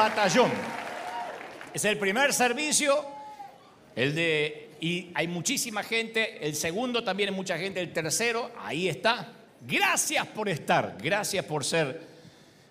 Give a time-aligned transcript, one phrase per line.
[0.00, 0.50] batallón.
[1.74, 3.04] Es el primer servicio.
[3.94, 4.70] El de.
[4.80, 6.46] Y hay muchísima gente.
[6.46, 7.80] El segundo también hay mucha gente.
[7.80, 9.32] El tercero, ahí está.
[9.60, 10.96] Gracias por estar.
[11.02, 12.00] Gracias por ser,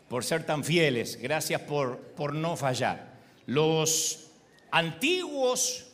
[0.07, 1.19] por ser tan fieles.
[1.21, 3.13] Gracias por, por no fallar.
[3.45, 4.31] Los
[4.71, 5.85] antiguos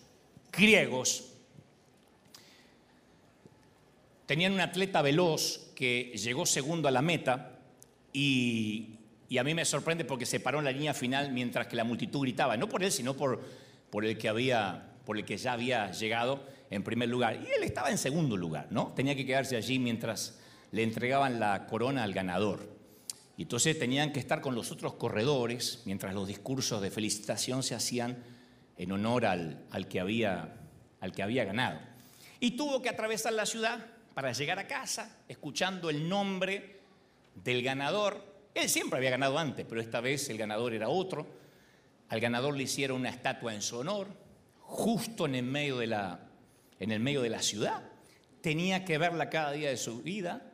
[0.53, 1.33] griegos
[4.25, 7.59] tenían un atleta veloz que llegó segundo a la meta
[8.13, 8.94] y,
[9.37, 12.21] a mí me sorprende porque se paró en la línea final mientras que la multitud
[12.21, 13.41] gritaba, no por él, sino por,
[13.89, 17.35] por, el, que había, por el que ya había llegado en primer lugar.
[17.35, 18.93] Y él estaba en segundo lugar, ¿no?
[18.95, 20.39] Tenía que quedarse allí mientras
[20.71, 22.75] le entregaban la corona al ganador.
[23.37, 27.75] Y entonces tenían que estar con los otros corredores mientras los discursos de felicitación se
[27.75, 28.23] hacían
[28.77, 30.53] en honor al, que había,
[31.01, 31.79] al que había ganado.
[32.39, 36.79] Y tuvo que atravesar la ciudad para llegar a casa, escuchando el nombre
[37.43, 38.34] del ganador.
[38.55, 41.27] Él siempre había ganado antes, pero esta vez el ganador era otro.
[42.07, 44.07] Al ganador le hicieron una estatua en su honor,
[44.61, 46.21] justo en el medio de la,
[46.79, 47.83] en el medio de la ciudad.
[48.39, 50.53] Tenía que verla cada día de su vida,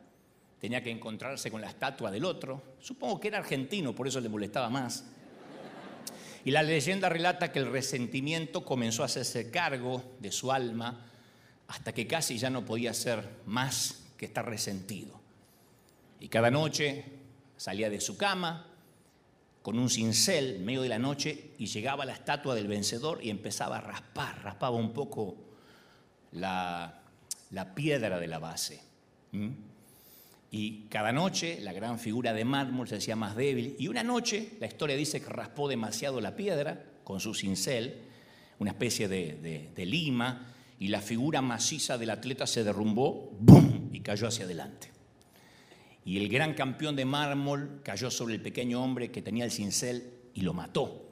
[0.60, 2.74] tenía que encontrarse con la estatua del otro.
[2.80, 5.04] Supongo que era argentino, por eso le molestaba más.
[6.44, 11.06] Y la leyenda relata que el resentimiento comenzó a hacerse cargo de su alma
[11.68, 15.20] hasta que casi ya no podía ser más que estar resentido.
[16.18, 17.21] Y cada noche
[17.62, 18.66] salía de su cama
[19.62, 23.20] con un cincel en medio de la noche y llegaba a la estatua del vencedor
[23.22, 25.36] y empezaba a raspar, raspaba un poco
[26.32, 27.04] la,
[27.76, 28.82] piedra de la base.
[30.50, 33.76] Y cada noche la gran figura de mármol se hacía más débil.
[33.78, 38.02] Y una noche la historia dice que raspó demasiado la piedra con su cincel,
[38.58, 43.90] una especie de, lima, y la figura maciza del atleta se derrumbó, ¡bum!
[43.92, 44.91] y cayó hacia adelante.
[46.04, 50.12] Y el gran campeón de mármol cayó sobre el pequeño hombre que tenía el cincel
[50.34, 51.02] y lo mató.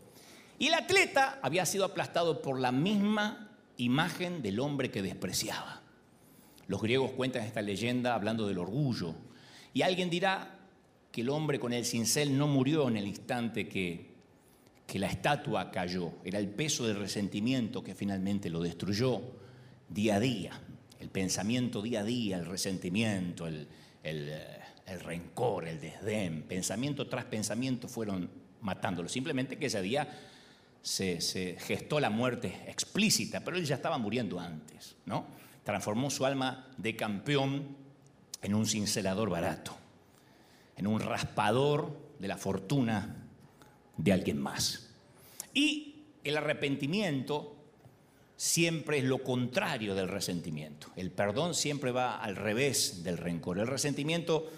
[0.58, 5.80] Y el atleta había sido aplastado por la misma imagen del hombre que despreciaba.
[6.66, 9.14] Los griegos cuentan esta leyenda hablando del orgullo,
[9.72, 10.58] y alguien dirá
[11.10, 14.10] que el hombre con el cincel no murió en el instante que,
[14.86, 16.12] que la estatua cayó.
[16.24, 19.22] Era el peso del resentimiento que finalmente lo destruyó
[19.88, 20.60] día a día.
[20.98, 23.66] El pensamiento día a día, el resentimiento, el,
[24.98, 28.28] rencor, el desdén, pensamiento tras pensamiento fueron
[28.60, 29.08] matándolo.
[29.08, 30.08] Simplemente que ese día
[30.82, 35.26] se, se, gestó la muerte explícita, pero él ya estaba muriendo antes, ¿no?
[35.62, 37.76] Transformó su alma de campeón
[38.42, 39.76] en un cincelador barato,
[40.76, 43.28] en un raspador de la fortuna
[43.96, 44.90] de alguien más.
[45.54, 47.56] Y el arrepentimiento
[48.36, 50.88] siempre es lo contrario del resentimiento.
[50.96, 53.58] El perdón siempre va al revés del rencor.
[53.58, 54.50] El resentimiento,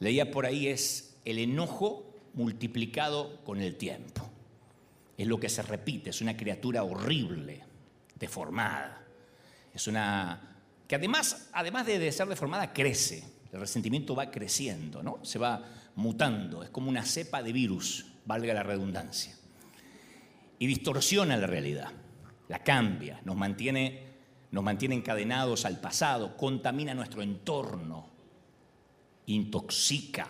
[0.00, 4.28] leía por ahí, es el enojo multiplicado con el tiempo.
[5.16, 7.62] Es lo que se repite, es una criatura horrible,
[8.18, 9.04] deformada.
[9.72, 10.50] Es una
[10.90, 13.22] que además, además de ser deformada, crece.
[13.52, 15.24] El resentimiento va creciendo, ¿no?
[15.24, 19.36] Se va mutando, es como una cepa de virus, valga la redundancia.
[20.58, 21.92] Y distorsiona la realidad,
[22.48, 24.02] la cambia, nos mantiene,
[24.50, 28.09] nos mantiene encadenados al pasado, contamina nuestro entorno,
[29.30, 30.28] intoxica.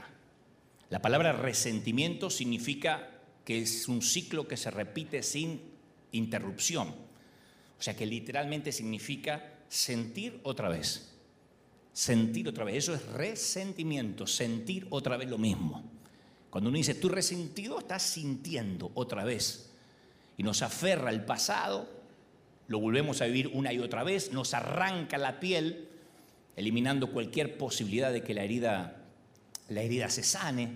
[0.91, 3.11] La palabra resentimiento significa
[3.45, 5.61] que es un ciclo que se repite sin
[6.13, 6.89] interrupción.
[6.89, 11.17] O sea que literalmente significa sentir otra vez.
[11.93, 12.77] Sentir otra vez.
[12.77, 15.83] Eso es resentimiento, sentir otra vez lo mismo.
[16.51, 19.71] Cuando uno dice, tú resentido, estás sintiendo otra vez.
[20.37, 21.89] Y nos aferra al pasado,
[22.67, 25.89] lo volvemos a vivir una y otra vez, nos arranca la piel,
[26.61, 29.03] eliminando cualquier posibilidad de que la herida,
[29.69, 30.71] la herida se sane.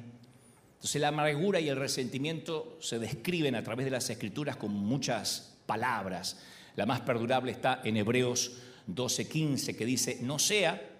[0.74, 5.56] Entonces la amargura y el resentimiento se describen a través de las escrituras con muchas
[5.66, 6.40] palabras.
[6.76, 8.52] La más perdurable está en Hebreos
[8.88, 10.90] 12:15 que dice, no sea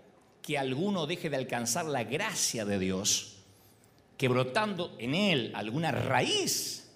[0.43, 3.39] que alguno deje de alcanzar la gracia de Dios,
[4.19, 6.91] que brotando en él alguna raíz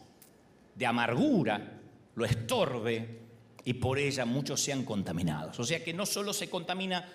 [0.74, 1.80] de amargura
[2.14, 3.18] lo estorbe
[3.64, 5.58] y por ella muchos sean contaminados.
[5.58, 7.06] O sea que no solo se contamina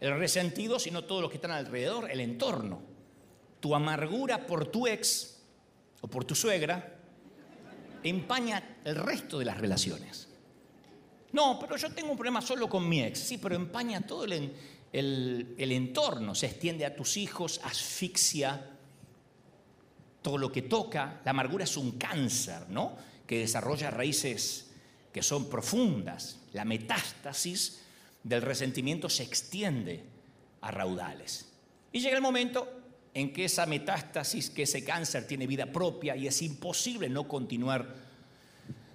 [0.00, 2.80] el resentido, sino todos los que están alrededor, el entorno.
[3.60, 5.40] Tu amargura por tu ex
[6.00, 6.96] o por tu suegra,
[8.04, 10.28] empaña el resto de las relaciones.
[11.32, 13.18] No, pero yo tengo un problema solo con mi ex.
[13.18, 14.52] Sí, pero empaña todo el,
[14.92, 18.70] el, entorno, se extiende a tus hijos, asfixia
[20.22, 21.20] todo lo que toca.
[21.24, 22.96] La amargura es un cáncer, ¿no?
[23.26, 24.70] Que desarrolla raíces
[25.12, 26.38] que son profundas.
[26.52, 27.82] La metástasis
[28.28, 30.04] del resentimiento se extiende
[30.60, 31.48] a raudales.
[31.92, 32.68] Y llega el momento
[33.14, 37.94] en que esa metástasis, que ese cáncer tiene vida propia y es imposible no continuar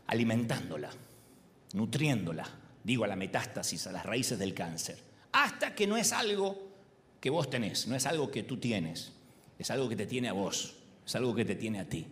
[0.07, 0.91] alimentándola,
[1.73, 2.47] nutriéndola,
[2.83, 4.99] digo a la metástasis, a las raíces del cáncer,
[5.31, 6.69] hasta que no es algo
[7.19, 9.13] que vos tenés, no es algo que tú tienes,
[9.57, 10.75] es algo que te tiene a vos,
[11.05, 12.05] es algo que te tiene a ti.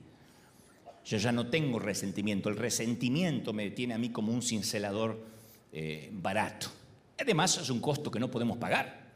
[1.06, 5.24] Yo ya no tengo resentimiento, el resentimiento me tiene a mí como un cincelador
[5.72, 6.81] eh, barato.
[7.22, 9.12] Además es un costo que no podemos pagar.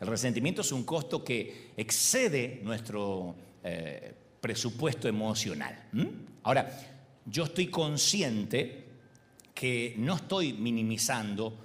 [0.00, 3.34] El resentimiento es un costo que excede nuestro
[3.64, 5.88] eh, presupuesto emocional.
[6.44, 6.70] Ahora,
[7.24, 8.84] yo estoy consciente
[9.54, 11.58] que no estoy minimizando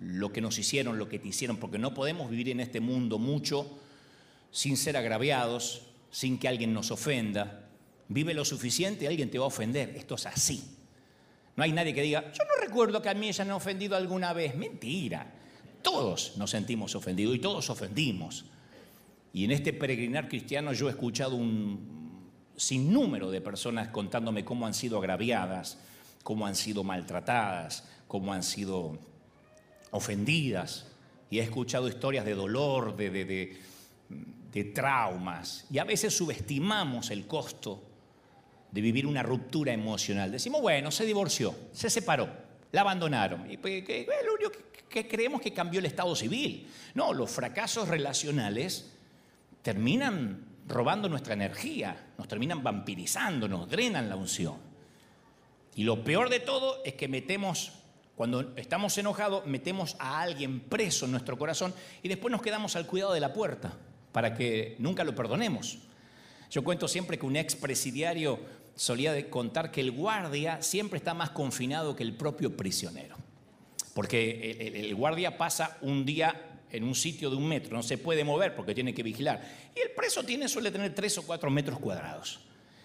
[0.00, 3.18] lo que nos hicieron, lo que te hicieron, porque no podemos vivir en este mundo
[3.18, 3.78] mucho
[4.50, 7.68] sin ser agraviados, sin que alguien nos ofenda.
[8.08, 9.94] Vive lo suficiente y alguien te va a ofender.
[9.96, 10.75] Esto es así.
[11.56, 14.54] No hay nadie que diga, yo no recuerdo que a mí hayan ofendido alguna vez.
[14.54, 15.26] Mentira.
[15.82, 18.44] Todos nos sentimos ofendidos y todos ofendimos.
[19.32, 24.74] Y en este peregrinar cristiano yo he escuchado un sinnúmero de personas contándome cómo han
[24.74, 25.78] sido agraviadas,
[26.22, 28.98] cómo han sido maltratadas, cómo han sido
[29.92, 30.88] ofendidas.
[31.30, 33.56] Y he escuchado historias de dolor, de,
[34.52, 35.66] de traumas.
[35.70, 37.95] Y a veces subestimamos el costo
[38.76, 40.30] de vivir una ruptura emocional.
[40.30, 42.28] Decimos, bueno, se divorció, se separó,
[42.72, 43.50] la abandonaron.
[43.50, 43.82] Y pues,
[44.22, 44.50] lo único
[44.86, 46.68] que creemos que cambió el estado civil.
[46.92, 48.92] No, los fracasos relacionales
[49.62, 54.56] terminan robando nuestra energía, nos terminan vampirizando, nos drenan la unción.
[55.74, 57.72] Y lo peor de todo es que metemos,
[58.14, 62.86] cuando estamos enojados, metemos a alguien preso en nuestro corazón y después nos quedamos al
[62.86, 63.72] cuidado de la puerta
[64.12, 65.78] para que nunca lo perdonemos.
[66.50, 68.38] Yo cuento siempre que un expresidiario
[68.76, 73.16] solía contar que el guardia siempre está más confinado que el propio prisionero.
[73.94, 78.22] Porque el, guardia pasa un día en un sitio de un metro, no se puede
[78.24, 79.42] mover porque tiene que vigilar.
[79.74, 82.40] Y el preso tiene, suele tener tres o cuatro metros cuadrados.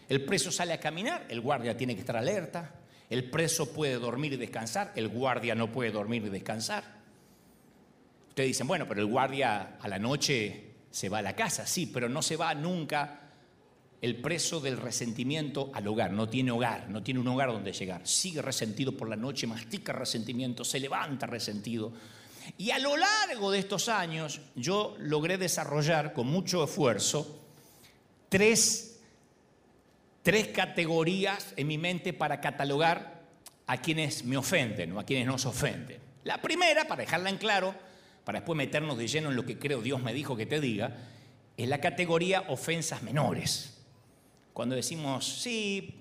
[0.07, 2.75] El preso sale a caminar, el guardia tiene que estar alerta.
[3.09, 7.01] El preso puede dormir y descansar, el guardia no puede dormir y descansar.
[8.29, 11.87] Ustedes dicen, bueno, pero el guardia a la noche se va a la casa, sí,
[11.87, 13.30] pero no se va nunca
[14.01, 18.07] el preso del resentimiento al hogar, no tiene hogar, no tiene un hogar donde llegar,
[18.07, 21.93] sigue resentido por la noche, mastica resentimiento, se levanta resentido.
[22.57, 27.39] Y a lo largo de estos años yo logré desarrollar con mucho esfuerzo
[28.27, 28.99] tres,
[30.23, 33.21] tres categorías en mi mente para catalogar
[33.67, 35.99] a quienes me ofenden o a quienes nos ofenden.
[36.23, 37.75] La primera, para dejarla en claro,
[38.23, 40.97] para después meternos de lleno en lo que creo Dios me dijo que te diga,
[41.55, 43.80] es la categoría ofensas menores.
[44.53, 45.95] Cuando decimos, sí,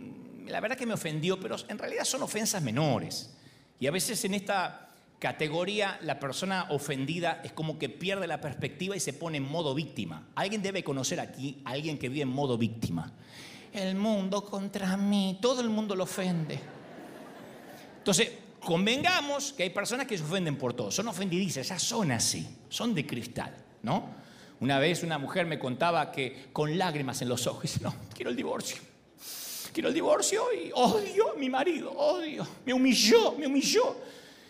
[0.47, 3.35] la verdad que me ofendió, pero en realidad son ofensas menores.
[3.79, 8.97] Y a veces en esta categoría la persona ofendida es como que pierde la perspectiva
[8.97, 10.29] y se pone en modo víctima.
[10.35, 13.13] Alguien debe conocer aquí a alguien que vive en modo víctima.
[13.73, 16.59] El mundo contra mí, todo el mundo lo ofende.
[17.99, 22.47] Entonces, convengamos que hay personas que se ofenden por todo, son ofendidizas, ya son así,
[22.69, 24.09] son de cristal, ¿no?
[24.61, 28.31] Una vez una mujer me contaba que con lágrimas en los ojos, dice, no, quiero
[28.31, 28.79] el divorcio.
[29.73, 32.47] Quiero el divorcio y odio a mi marido, odio.
[32.67, 33.97] Me humilló, me humilló.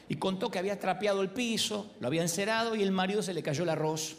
[0.09, 3.43] Y contó que había trapeado el piso, lo había encerado y el marido se le
[3.43, 4.17] cayó el arroz.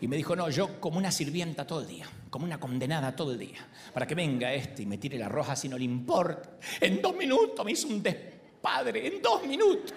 [0.00, 3.32] Y me dijo, no, yo como una sirvienta todo el día, como una condenada todo
[3.32, 6.58] el día, para que venga este y me tire el arroz así no le importa.
[6.80, 9.94] En dos minutos me hizo un despadre, en dos minutos.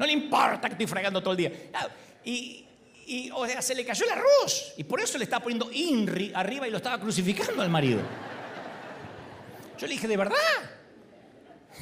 [0.00, 1.52] No le importa que estoy fregando todo el día.
[2.24, 2.66] Y,
[3.34, 4.74] o sea, se le cayó el arroz.
[4.76, 8.00] Y por eso le estaba poniendo INRI arriba y lo estaba crucificando al marido.
[9.78, 10.36] Yo le dije, ¿de verdad?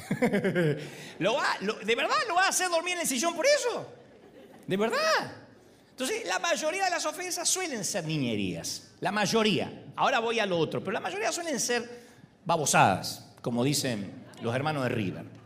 [1.19, 3.87] ¿Lo va, ¿De verdad lo va a hacer dormir en el sillón por eso?
[4.67, 5.35] ¿De verdad?
[5.91, 8.91] Entonces, la mayoría de las ofensas suelen ser niñerías.
[9.01, 9.83] La mayoría.
[9.95, 10.79] Ahora voy a lo otro.
[10.79, 11.87] Pero la mayoría suelen ser
[12.45, 15.40] babosadas, como dicen los hermanos de River.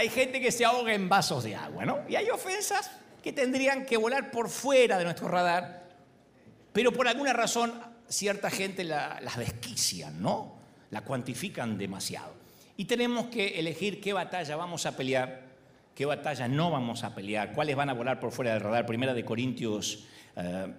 [0.00, 1.98] Hay gente que se ahoga en vasos de agua, ¿no?
[2.08, 2.90] Y hay ofensas
[3.22, 5.90] que tendrían que volar por fuera de nuestro radar,
[6.72, 7.74] pero por alguna razón
[8.08, 10.54] cierta gente las desquician, ¿no?
[10.90, 12.32] La cuantifican demasiado.
[12.78, 15.42] Y tenemos que elegir qué batalla vamos a pelear,
[15.94, 18.86] qué batallas no vamos a pelear, cuáles van a volar por fuera del radar.
[18.86, 20.06] Primera de Corintios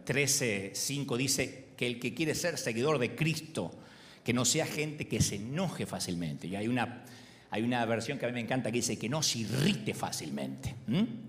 [0.04, 3.72] 13, eh, 5 dice que el que quiere ser seguidor de Cristo,
[4.24, 6.48] que no sea gente que se enoje fácilmente.
[6.48, 7.04] Y hay una,
[7.54, 10.74] hay una versión que a mí me encanta que dice que no se irrite fácilmente.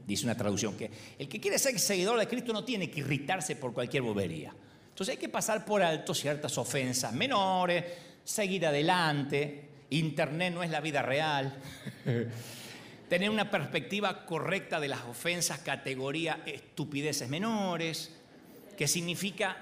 [0.07, 0.89] Dice una traducción que
[1.19, 4.55] el que quiere ser seguidor de Cristo no tiene que irritarse por cualquier bobería.
[4.89, 7.85] Entonces hay que pasar por alto ciertas ofensas menores,
[8.23, 9.65] seguir adelante.
[9.91, 11.59] Internet no es la vida real.
[13.09, 18.15] Tener una perspectiva correcta de las ofensas, categoría estupideces menores,
[18.77, 19.57] que significa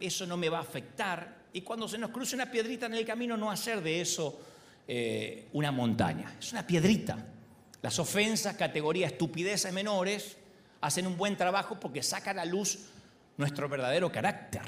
[0.00, 1.44] eso no me va a afectar.
[1.52, 4.40] Y cuando se nos cruce una piedrita en el camino, no hacer de eso
[4.86, 6.36] eh, una montaña.
[6.38, 7.16] Es una piedrita.
[7.82, 10.36] Las ofensas, categoría estupideces menores,
[10.80, 12.90] hacen un buen trabajo porque sacan a luz
[13.36, 14.62] nuestro verdadero carácter,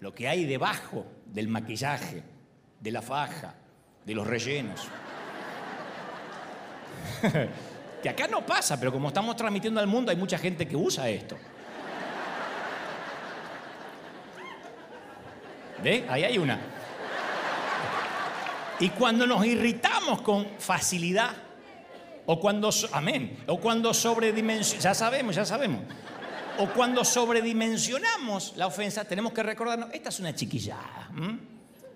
[0.00, 2.22] lo que hay debajo del maquillaje,
[2.80, 3.54] de la faja,
[4.04, 4.88] de los rellenos.
[8.02, 11.08] que acá no pasa, pero como estamos transmitiendo al mundo hay mucha gente que usa
[11.08, 11.36] esto.
[15.82, 16.06] ¿Ve?
[16.08, 16.71] Ahí hay una.
[18.82, 21.30] Y cuando nos irritamos con facilidad,
[22.26, 25.82] o cuando, amén, o cuando sobredimensionamos, ya sabemos, ya sabemos,
[26.58, 31.12] o cuando sobredimensionamos la ofensa, tenemos que recordarnos, esta es una chiquillada,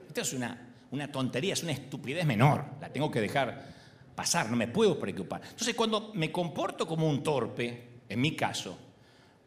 [0.06, 3.66] esta es una, una tontería, es una estupidez menor, la tengo que dejar
[4.14, 5.42] pasar, no me puedo preocupar.
[5.42, 8.78] Entonces, cuando me comporto como un torpe, en mi caso,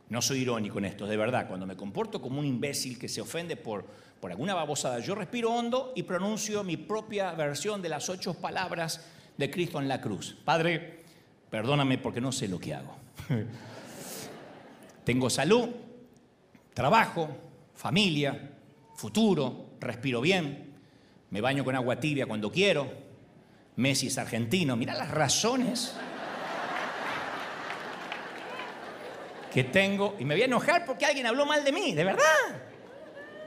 [0.09, 3.21] no soy irónico en esto, de verdad, cuando me comporto como un imbécil que se
[3.21, 3.85] ofende por,
[4.19, 9.05] por alguna babosada, yo respiro hondo y pronuncio mi propia versión de las ocho palabras
[9.37, 10.35] de Cristo en la cruz.
[10.43, 11.03] Padre,
[11.49, 12.95] perdóname porque no sé lo que hago.
[15.05, 15.69] Tengo salud,
[16.73, 17.29] trabajo,
[17.73, 18.51] familia,
[18.95, 20.73] futuro, respiro bien,
[21.29, 22.91] me baño con agua tibia cuando quiero,
[23.77, 25.95] Messi es argentino, mira las razones
[29.53, 30.15] que tengo.
[30.19, 32.23] Y me voy a enojar porque alguien habló mal de mí, de verdad,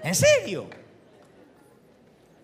[0.03, 0.69] en serio.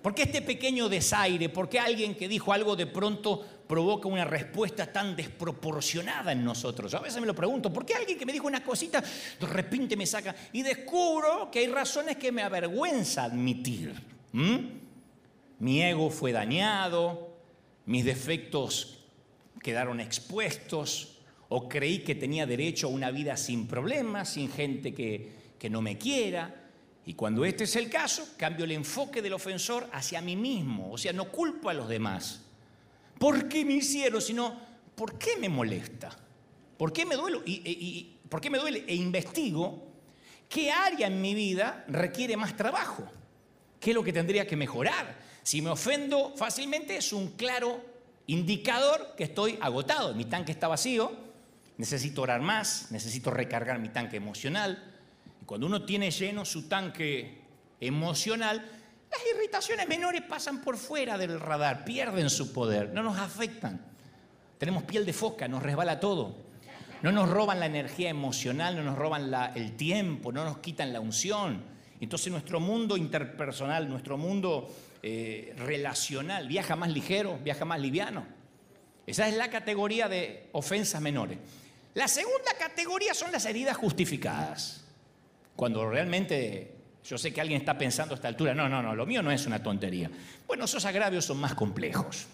[0.03, 1.49] ¿Por qué este pequeño desaire?
[1.49, 6.95] ¿Por qué alguien que dijo algo de pronto provoca una respuesta tan desproporcionada en nosotros?
[6.95, 9.97] a veces me lo pregunto, ¿por qué alguien que me dijo una cosita de repente
[9.97, 10.35] me saca?
[10.53, 13.93] Y descubro que hay razones que me avergüenza admitir.
[15.59, 17.37] Mi ego fue dañado,
[17.87, 19.00] mis defectos
[19.61, 25.33] quedaron expuestos, o creí que tenía derecho a una vida sin problemas, sin gente que,
[25.59, 26.68] que no me quiera.
[27.09, 30.93] Y cuando este es el caso, cambio el enfoque del ofensor hacia mí mismo.
[30.93, 32.43] O sea, no culpo a los demás.
[33.19, 34.21] ¿Por qué me hicieron?
[34.21, 34.61] Sino,
[34.95, 36.15] ¿por qué me molesta?
[36.77, 37.38] ¿Por qué me duele?
[37.47, 38.85] Y, ¿Por qué me duele?
[38.87, 39.87] E investigo
[40.50, 43.11] qué área en mi vida requiere más trabajo.
[43.81, 45.19] ¿Qué es lo que tendría que mejorar?
[45.43, 47.81] Si me ofendo fácilmente es un claro
[48.27, 50.15] indicador que estoy agotado.
[50.15, 51.11] Mi tanque está vacío,
[51.79, 54.98] necesito orar más, necesito recargar mi tanque emocional,
[55.49, 57.40] cuando uno tiene lleno su tanque
[57.81, 58.71] emocional,
[59.11, 63.81] las irritaciones menores pasan por fuera del radar, pierden su poder, no nos afectan.
[64.59, 66.37] Tenemos piel de foca, nos resbala todo.
[67.00, 71.00] No nos roban la energía emocional, no nos roban el tiempo, no nos quitan la
[71.00, 71.62] unción.
[71.99, 74.71] Entonces nuestro mundo interpersonal, nuestro mundo
[75.02, 78.26] eh, relacional viaja más ligero, viaja más liviano.
[79.07, 81.38] Esa es la categoría de ofensas menores.
[81.95, 84.85] La segunda categoría son las heridas justificadas.
[85.59, 86.73] Cuando realmente
[87.03, 89.33] yo sé que alguien está pensando a esta altura, no, no, no, lo mío no
[89.33, 90.09] es una tontería.
[90.47, 92.29] Bueno, esos agravios son más complejos.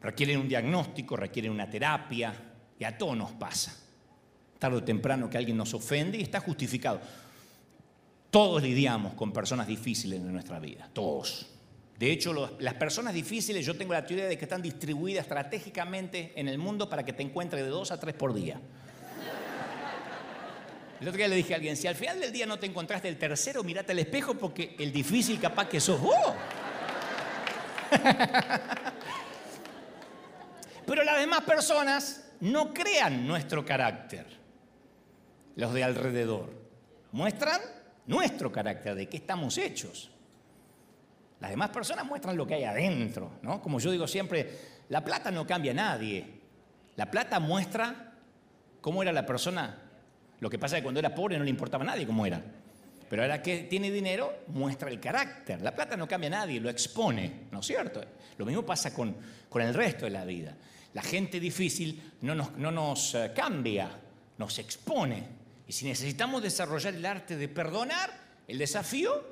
[0.00, 2.34] Requieren un diagnóstico, requieren una terapia,
[2.80, 3.76] y a todos nos pasa.
[4.58, 7.00] Tarde o temprano que alguien nos ofende y está justificado.
[8.32, 11.46] Todos lidiamos con personas difíciles en nuestra vida, todos.
[11.96, 16.48] De hecho, las personas difíciles, yo tengo la teoría de que están distribuidas estratégicamente en
[16.48, 18.60] el mundo para que te encuentres de dos a tres por día.
[21.02, 23.08] El otro día le dije a alguien, si al final del día no te encontraste
[23.08, 26.14] el tercero, mirate al espejo porque el difícil capaz que sos vos.
[30.86, 34.26] Pero las demás personas no crean nuestro carácter,
[35.56, 36.52] los de alrededor.
[37.10, 37.60] Muestran
[38.06, 40.08] nuestro carácter, de qué estamos hechos.
[41.40, 43.60] Las demás personas muestran lo que hay adentro, ¿no?
[43.60, 44.56] Como yo digo siempre,
[44.88, 46.42] la plata no cambia a nadie.
[46.94, 48.12] La plata muestra
[48.80, 49.81] cómo era la persona
[50.42, 52.42] lo que pasa es que cuando era pobre no le importaba a nadie cómo era.
[53.08, 55.62] Pero ahora que tiene dinero, muestra el carácter.
[55.62, 58.02] La plata no cambia a nadie, lo expone, ¿no es cierto?
[58.38, 59.14] Lo mismo pasa con,
[59.48, 60.56] con el resto de la vida.
[60.94, 63.88] La gente difícil no nos, no nos eh, cambia,
[64.36, 65.22] nos expone.
[65.68, 68.10] Y si necesitamos desarrollar el arte de perdonar,
[68.48, 69.24] el desafío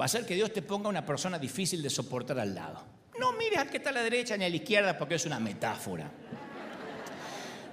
[0.00, 2.86] va a ser que Dios te ponga una persona difícil de soportar al lado.
[3.18, 5.40] no mires al que está a la derecha ni a la izquierda porque es una
[5.40, 6.08] metáfora.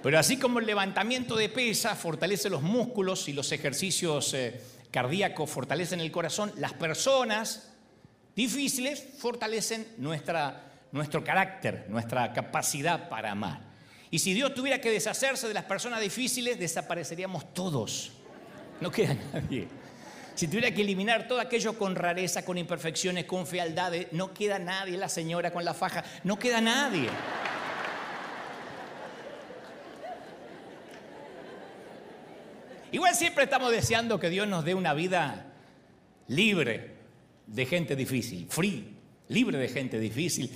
[0.04, 5.48] Pero así como el levantamiento de pesa fortalece los músculos y los ejercicios eh, cardíacos
[5.48, 7.72] fortalecen el corazón, las personas
[8.36, 13.62] difíciles fortalecen nuestra, nuestro carácter, nuestra capacidad para amar.
[14.10, 18.12] Y si Dios tuviera que deshacerse de las personas difíciles, desapareceríamos todos.
[18.82, 19.68] No queda nadie.
[20.34, 24.98] Si tuviera que eliminar todo aquello con rareza, con imperfecciones, con fealdades, no queda nadie.
[24.98, 27.08] La señora con la faja, no queda nadie.
[32.94, 35.46] Igual siempre estamos deseando que Dios nos dé una vida
[36.28, 36.94] libre
[37.44, 38.86] de gente difícil, free,
[39.30, 40.48] libre de gente difícil.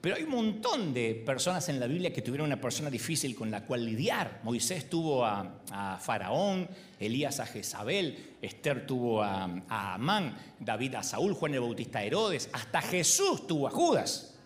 [0.00, 3.50] Pero hay un montón de personas en la Biblia que tuvieron una persona difícil con
[3.50, 4.38] la cual lidiar.
[4.44, 6.68] Moisés tuvo a, Faraón,
[7.00, 12.04] Elías a Jezabel, Esther tuvo a, a, Amán, David a Saúl, Juan el Bautista a
[12.04, 14.36] Herodes, hasta Jesús tuvo a Judas.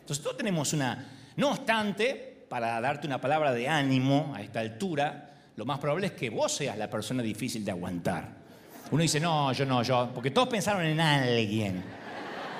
[0.00, 1.34] Entonces todos tenemos una...
[1.36, 6.12] No obstante, para darte una palabra de ánimo a esta altura, lo más probable es
[6.12, 8.42] que vos seas la persona difícil de aguantar.
[8.90, 11.82] Uno dice, no, yo no, yo, porque todos pensaron en alguien.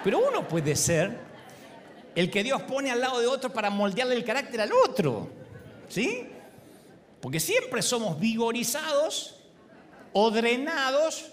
[0.05, 1.17] Pero uno puede ser
[2.15, 5.31] el que Dios pone al lado de otro para moldearle el carácter al otro.
[5.89, 6.27] ¿Sí?
[7.21, 9.37] Porque siempre somos vigorizados
[10.13, 11.33] o drenados,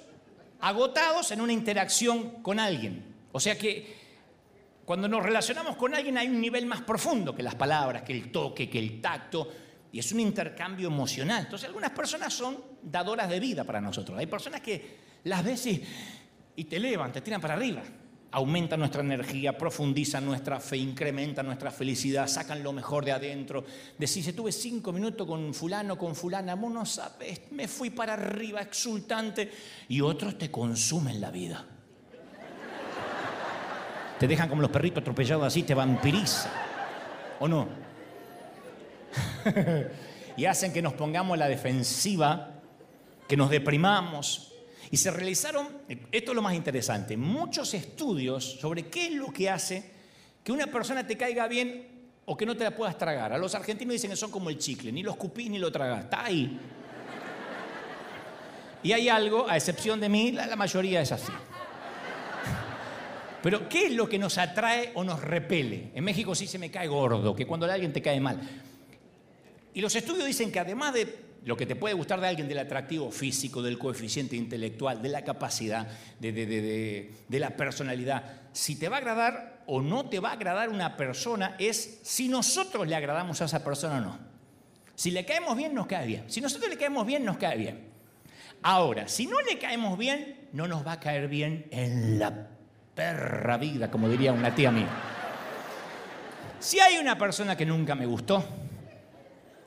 [0.59, 3.15] agotados en una interacción con alguien.
[3.31, 3.97] O sea que
[4.85, 8.31] cuando nos relacionamos con alguien hay un nivel más profundo que las palabras, que el
[8.31, 9.47] toque, que el tacto,
[9.91, 11.43] y es un intercambio emocional.
[11.45, 14.17] Entonces algunas personas son dadoras de vida para nosotros.
[14.17, 17.81] Hay personas que las ves y, te elevan, te tiran para arriba.
[18.31, 23.65] Aumentan nuestra energía, profundizan nuestra fe, incrementan nuestra felicidad, sacan lo mejor de adentro.
[23.97, 29.51] Decís, tuve cinco minutos con fulano, con fulana, no sabes, me fui para arriba exultante.
[29.87, 31.65] Y otros te consumen la vida.
[34.19, 36.51] Te dejan como los perritos atropellados así, te vampirizan.
[37.39, 37.88] ¿O no?
[40.37, 42.61] y hacen que nos pongamos la defensiva,
[43.27, 44.53] que nos deprimamos.
[44.91, 45.67] Y se realizaron,
[46.11, 49.99] esto es lo más interesante, muchos estudios sobre qué es lo que hace
[50.43, 51.87] que una persona te caiga bien
[52.25, 53.33] o que no te la puedas tragar.
[53.33, 56.05] A los argentinos dicen que son como el chicle, ni lo escupís ni lo tragás,
[56.05, 56.59] está ahí.
[58.81, 61.33] Y hay algo, a excepción de mí, la, mayoría es así.
[63.43, 65.91] Pero, ¿qué es lo que nos atrae o nos repele?
[65.93, 68.39] En México sí se me cae gordo, que cuando alguien te cae mal.
[69.73, 72.59] Y los estudios dicen que además de lo que te puede gustar de alguien, del
[72.59, 75.87] atractivo físico, del coeficiente intelectual, de la capacidad,
[76.19, 80.97] de, la personalidad, si te va a agradar o no te va a agradar una
[80.97, 84.19] persona es si nosotros le agradamos a esa persona o no.
[84.95, 86.25] Si le caemos bien, nos cae bien.
[86.27, 87.87] Si nosotros le caemos bien, nos cae bien.
[88.61, 92.47] Ahora, si no le caemos bien, no nos va a caer bien en la
[92.93, 94.89] perra vida, como diría una tía mía.
[96.59, 98.43] Si hay una persona que nunca me gustó,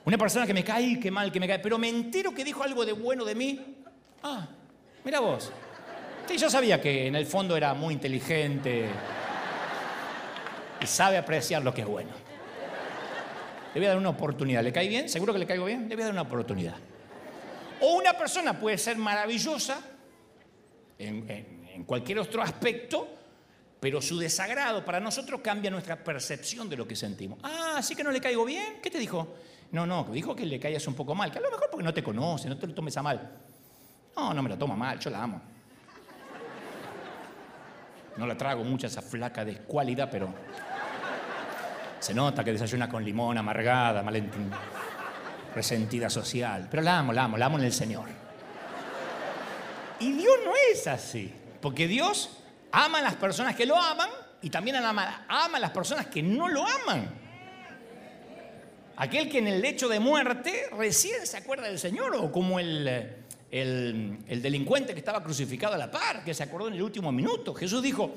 [0.04, 2.62] una persona que me cae, qué mal que me cae, pero me entero que dijo
[2.62, 3.76] algo de bueno de mí.
[4.22, 4.48] Ah,
[5.04, 5.52] mira vos.
[6.26, 8.88] Sí, yo sabía que en el fondo era muy inteligente
[10.80, 12.10] y sabe apreciar lo que es bueno.
[13.74, 14.62] Le voy a dar una oportunidad.
[14.62, 15.08] ¿Le cae bien?
[15.08, 15.88] ¿Seguro que le caigo bien?
[15.88, 16.74] Le voy a dar una oportunidad.
[17.80, 19.80] O una persona puede ser maravillosa
[20.98, 21.28] en,
[21.74, 23.08] en cualquier otro aspecto,
[23.80, 27.38] pero su desagrado para nosotros cambia nuestra percepción de lo que sentimos.
[27.42, 28.78] Ah, ¿sí que no le caigo bien?
[28.82, 29.34] ¿Qué te dijo?
[29.72, 31.94] No, no, dijo que le callas un poco mal, que a lo mejor porque no
[31.94, 33.30] te conoce, no te lo tomes a mal.
[34.14, 35.40] No, no me lo toma mal, yo la amo.
[38.18, 40.28] No la trago mucha esa flaca de cualidad, pero
[41.98, 44.58] se nota que desayuna con limón, amargada, malentendida,
[45.54, 46.68] resentida social.
[46.70, 48.11] Pero la amo, la amo, la amo en el Señor.
[50.00, 51.32] Y Dios no es así,
[51.62, 54.11] porque Dios ama a las personas que lo aman
[54.42, 57.21] y también ama a las personas que no lo aman.
[58.96, 62.87] Aquel que en el lecho de muerte recién se acuerda del Señor, o como el,
[63.50, 67.55] el, delincuente que estaba crucificado a la par, que se acordó en el último minuto.
[67.55, 68.11] Jesús dijo,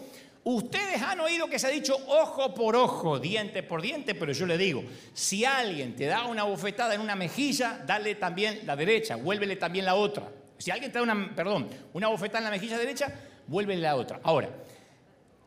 [0.43, 4.45] ustedes han oído que se ha dicho ojo por ojo, diente por diente, pero yo
[4.45, 4.83] le digo,
[5.13, 9.85] si alguien te da una bofetada en una mejilla, dale también la derecha, vuélvele también
[9.85, 10.29] la otra.
[10.57, 13.13] Si alguien te da una, perdón, una bofetada en la mejilla derecha,
[13.47, 14.21] vuélvele la otra.
[14.23, 14.49] Ahora,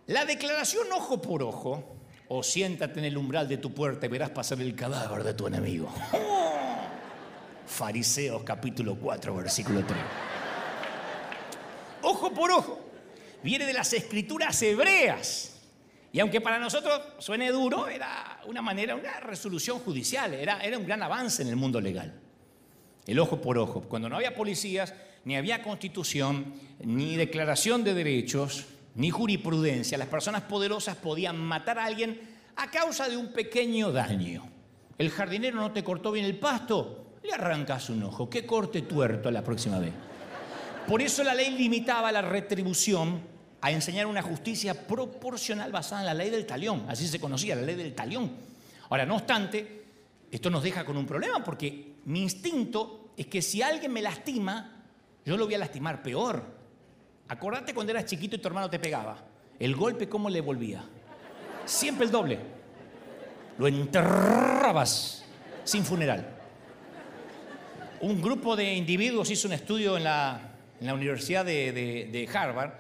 [0.07, 1.98] la declaración ojo por ojo
[2.29, 5.47] o siéntate en el umbral de tu puerta y verás pasar el cadáver de tu
[5.47, 5.93] enemigo.
[7.67, 9.99] Fariseos capítulo 4, versículo 3.
[12.03, 12.81] Ojo por ojo.
[13.43, 15.55] Viene de las escrituras hebreas.
[16.13, 20.87] Y aunque para nosotros suene duro, era una manera, una resolución judicial, era, era un
[20.87, 22.13] gran avance en el mundo legal.
[23.07, 23.83] El ojo por ojo.
[23.83, 28.67] Cuando no había policías, ni había constitución, ni declaración de derechos,
[28.99, 32.21] ni jurisprudencia, las personas poderosas podían matar a alguien
[32.57, 34.43] a causa de un pequeño daño.
[34.99, 38.29] El jardinero no te cortó bien el pasto, le arrancas un ojo.
[38.29, 39.93] Que corte tuerto la próxima vez.
[40.89, 43.21] Por eso la ley limitaba la retribución
[43.61, 46.85] a enseñar una justicia proporcional basada en la ley del talión.
[46.89, 48.33] Así se conocía, la ley del talión.
[48.91, 49.85] Ahora, no obstante,
[50.29, 54.83] esto nos deja con un problema porque mi instinto es que si alguien me lastima,
[55.25, 56.58] yo lo voy a lastimar peor.
[57.29, 59.19] Acordate cuando eras chiquito y tu hermano te pegaba.
[59.59, 60.83] El golpe, ¿cómo le volvía?
[61.65, 62.39] Siempre el doble.
[63.59, 65.25] Lo enterrabas
[65.65, 66.37] sin funeral.
[68.01, 70.45] Un grupo de individuos hizo un estudio en la,
[70.81, 72.73] Universidad de Harvard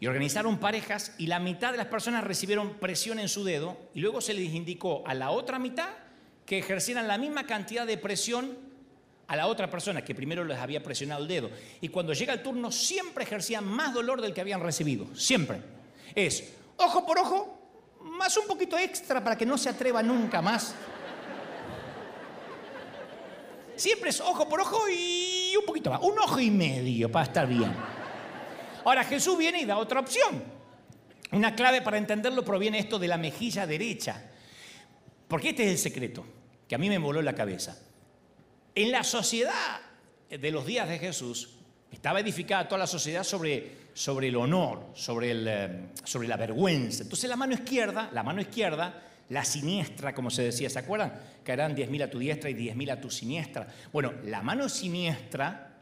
[0.00, 4.00] y organizaron parejas y la mitad de las personas recibieron presión en su dedo y
[4.00, 5.90] luego se les indicó a la otra mitad
[6.46, 8.56] que ejercieran la misma cantidad de presión
[9.30, 11.50] a la otra persona que primero les había presionado el dedo.
[11.80, 15.06] Y cuando llega el turno siempre ejercían más dolor del que habían recibido.
[15.14, 15.62] Siempre.
[16.16, 20.74] Es ojo por ojo, más un poquito extra para que no se atreva nunca más.
[23.76, 26.00] Siempre es ojo por ojo y un poquito más.
[26.02, 27.72] Un ojo y medio para estar bien.
[28.84, 30.42] Ahora Jesús viene y da otra opción.
[31.30, 34.28] Una clave para entenderlo proviene esto de la mejilla derecha.
[35.28, 36.24] Porque este es el secreto
[36.66, 37.78] que a mí me voló la cabeza.
[38.74, 39.80] En la sociedad
[40.28, 41.56] de los días de Jesús
[41.90, 47.02] estaba edificada toda la sociedad sobre, sobre el honor, sobre, el, eh, sobre la vergüenza.
[47.02, 51.12] Entonces la mano izquierda, la mano izquierda, la siniestra, como se decía, ¿se acuerdan?
[51.50, 53.66] Eran 10.000 a tu diestra y 10.000 a tu siniestra.
[53.92, 55.78] Bueno, la mano siniestra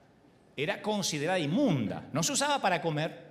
[0.56, 2.08] era considerada inmunda.
[2.12, 3.26] No se usaba para comer,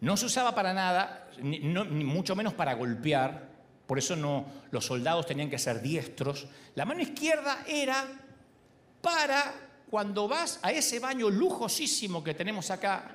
[0.00, 3.48] no se usaba para nada, ni, mucho menos para golpear.
[3.86, 6.46] Por eso no, los soldados tenían que ser diestros.
[6.76, 8.06] La mano izquierda era
[9.00, 9.54] para
[9.90, 13.10] cuando vas a ese baño lujosísimo que tenemos acá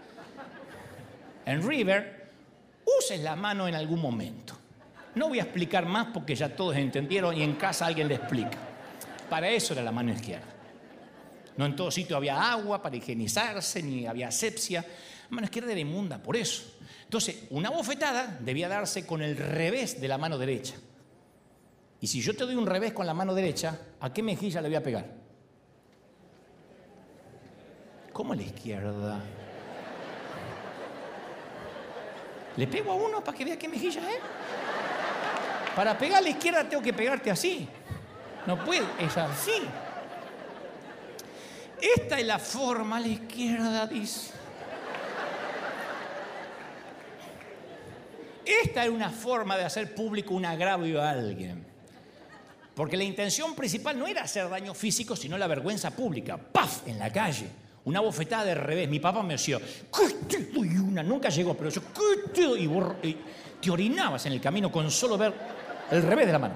[1.46, 2.32] en River,
[3.00, 4.56] uses la mano en algún momento.
[5.16, 8.58] No voy a explicar más porque ya todos entendieron y en casa alguien le explica.
[9.30, 10.48] Para eso era la mano izquierda.
[11.58, 14.82] No en todo sitio había agua para higienizarse, ni había asepsia.
[14.82, 16.76] La mano izquierda era inmunda, por eso.
[17.04, 20.76] Entonces, una bofetada debía darse con el revés de la mano derecha.
[22.02, 24.68] Y si yo te doy un revés con la mano derecha, ¿a qué mejilla le
[24.68, 25.25] voy a pegar?
[28.16, 29.20] ¿Cómo a la izquierda?
[32.56, 34.20] ¿Le pego a uno para que vea qué mejilla es?
[35.76, 37.68] Para pegar a la izquierda tengo que pegarte así.
[38.48, 39.64] No puedo, es así.
[41.82, 44.32] Esta es la forma a la izquierda, dice.
[48.46, 51.66] Esta es una forma de hacer público un agravio a alguien.
[52.76, 56.38] Porque la intención principal no era hacer daño físico, sino la vergüenza pública.
[56.38, 56.88] ¡Paf!
[56.88, 57.65] En la calle.
[57.86, 58.90] Una bofetada de revés.
[58.90, 61.02] Mi papá me decía, ¿qué te doy una?
[61.04, 62.70] Nunca llegó, pero yo, ¿qué te doy?
[63.04, 63.18] Y,
[63.62, 65.34] te orinabas en el camino con solo ver
[65.92, 66.56] el revés de la mano.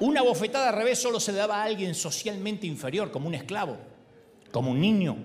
[0.00, 3.76] Una bofetada de revés solo se daba a alguien socialmente inferior, como un esclavo
[4.52, 5.16] como un niño.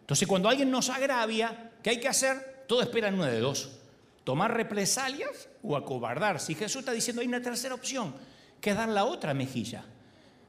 [0.00, 2.64] Entonces, cuando alguien nos agravia, ¿qué hay que hacer?
[2.66, 3.72] Todo espera en una de dos.
[4.24, 6.52] Tomar represalias o acobardarse.
[6.52, 8.14] Y Jesús está diciendo, hay una tercera opción,
[8.60, 9.84] que es dar la otra mejilla.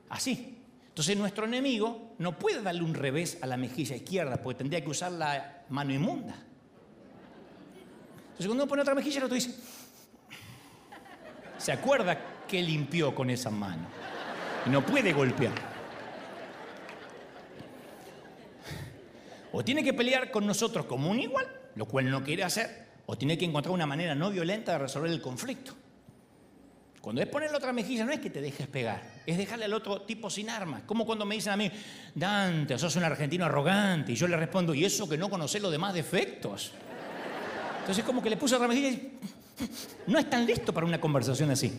[0.10, 0.60] Así.
[0.88, 4.90] Entonces, nuestro enemigo no puede darle un revés a la mejilla izquierda, porque tendría que
[4.90, 6.36] usar la mano inmunda.
[8.24, 9.56] Entonces, cuando uno pone otra mejilla, el otro dice,
[11.58, 13.88] se acuerda que limpió con esa mano.
[14.66, 15.54] Y no puede golpear.
[19.52, 23.18] O tiene que pelear con nosotros como un igual, lo cual no quiere hacer, o
[23.18, 25.74] tiene que encontrar una manera no violenta de resolver el conflicto.
[27.04, 29.74] Cuando es poner la otra mejilla, no es que te dejes pegar, es dejarle al
[29.74, 30.84] otro tipo sin armas.
[30.86, 31.70] Como cuando me dicen a mí,
[32.16, 35.70] Dante, sos un argentino arrogante, y yo le respondo, ¿y eso que no conoces los
[35.70, 36.72] demás defectos?
[37.82, 39.20] Entonces, como que le puse otra mejilla y
[40.08, 41.78] no están listos para una conversación así.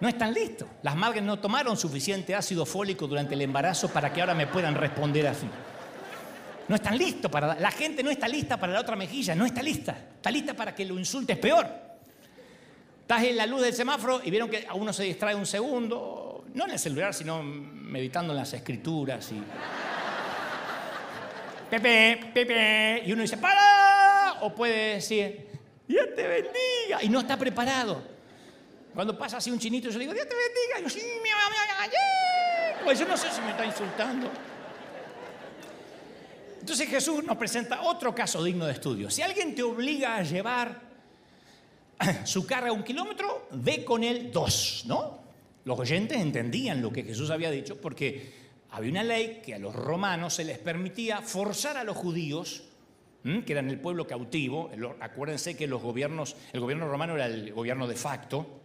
[0.00, 0.68] No están listos.
[0.82, 4.74] Las madres no tomaron suficiente ácido fólico durante el embarazo para que ahora me puedan
[4.74, 5.46] responder así.
[6.68, 7.58] No están listos para...
[7.58, 9.96] La gente no está lista para la otra mejilla, no está lista.
[10.16, 11.87] Está lista para que lo insultes peor.
[13.08, 16.44] Estás en la luz del semáforo y vieron que a uno se distrae un segundo,
[16.52, 19.42] no en el celular, sino meditando en las escrituras y...
[21.70, 24.42] Pepe, Pepe, y uno dice, ¡para!
[24.42, 25.48] O puede decir,
[25.88, 28.02] Dios te bendiga, y no está preparado.
[28.92, 31.30] Cuando pasa así un chinito, yo le digo, Dios te bendiga, y yo, sí, mi
[32.84, 34.30] Pues yo no sé si me está insultando.
[36.60, 39.08] Entonces Jesús nos presenta otro caso digno de estudio.
[39.08, 40.87] Si alguien te obliga a llevar
[42.24, 45.18] su carga un kilómetro, ve con él dos, ¿no?
[45.64, 48.32] Los oyentes entendían lo que Jesús había dicho porque
[48.70, 52.64] había una ley que a los romanos se les permitía forzar a los judíos
[53.22, 54.70] que eran el pueblo cautivo.
[55.00, 58.60] Acuérdense que los gobiernos, el gobierno romano era el gobierno de facto,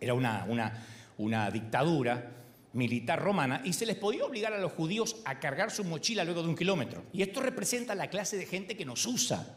[0.00, 0.86] era una, una,
[1.18, 2.30] una dictadura
[2.72, 6.42] militar romana y se les podía obligar a los judíos a cargar su mochila luego
[6.42, 7.04] de un kilómetro.
[7.12, 9.56] Y esto representa la clase de gente que nos usa.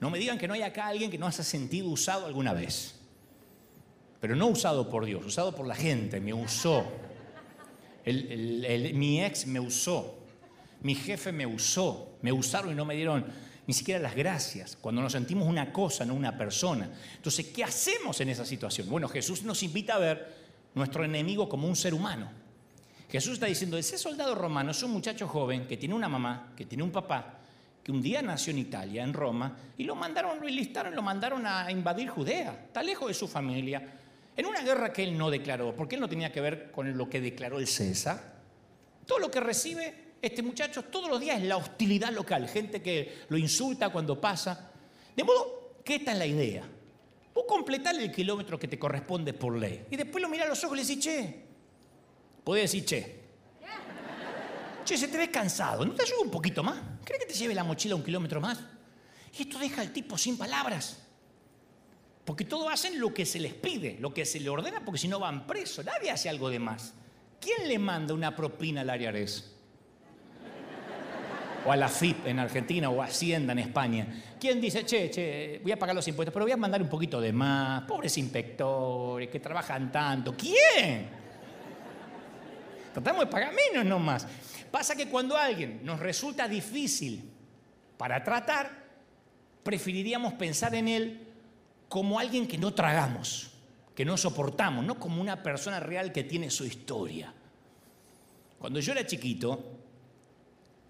[0.00, 2.94] No me digan que no hay acá alguien que no se sentido usado alguna vez.
[4.20, 6.84] Pero no usado por Dios, usado por la gente, me usó.
[8.06, 10.18] mi ex me usó.
[10.82, 12.16] Mi jefe me usó.
[12.22, 13.24] Me usaron y no me dieron
[13.66, 14.76] ni siquiera las gracias.
[14.80, 16.90] Cuando nos sentimos una cosa, no una persona.
[17.16, 18.88] Entonces, ¿qué hacemos en esa situación?
[18.88, 20.34] Bueno, Jesús nos invita a ver
[20.74, 22.30] nuestro enemigo como un ser humano.
[23.10, 26.64] Jesús está diciendo, ese soldado romano es un muchacho joven que tiene una mamá, que
[26.64, 27.39] tiene un papá,
[27.82, 31.46] que un día nació en Italia, en Roma, y lo mandaron, lo enlistaron, lo mandaron
[31.46, 33.82] a invadir Judea, está lejos de su familia,
[34.36, 37.08] en una guerra que él no declaró, porque él no tenía que ver con lo
[37.08, 38.40] que declaró el César.
[39.06, 43.20] Todo lo que recibe este muchacho todos los días es la hostilidad local, gente que
[43.28, 44.70] lo insulta cuando pasa.
[45.16, 46.62] De modo que esta es la idea.
[47.34, 49.84] Vos completar el kilómetro que te corresponde por ley.
[49.90, 51.50] Y después lo mira a los ojos y le decís, che,
[52.44, 53.19] Podés decir, che.
[54.90, 55.86] Che, se te ve cansado.
[55.86, 56.76] ¿No te ayuda un poquito más?
[57.04, 58.58] ¿Crees que te lleve la mochila un kilómetro más?
[59.38, 60.98] Y esto deja al tipo sin palabras.
[62.24, 65.06] Porque todos hacen lo que se les pide, lo que se le ordena, porque si
[65.06, 65.84] no van presos.
[65.84, 66.92] Nadie hace algo de más.
[67.40, 69.54] ¿Quién le manda una propina al ARES?
[71.64, 74.08] O a la FIP en Argentina o a Hacienda en España.
[74.40, 77.20] ¿Quién dice, che, che, voy a pagar los impuestos, pero voy a mandar un poquito
[77.20, 77.82] de más?
[77.82, 80.34] Pobres inspectores que trabajan tanto.
[80.36, 81.20] ¿Quién?
[82.92, 84.26] Tratamos de pagar menos nomás.
[84.70, 87.28] Pasa que cuando alguien nos resulta difícil
[87.96, 88.70] para tratar,
[89.62, 91.26] preferiríamos pensar en él
[91.88, 93.50] como alguien que no tragamos,
[93.94, 97.34] que no soportamos, no como una persona real que tiene su historia.
[98.58, 99.78] Cuando yo era chiquito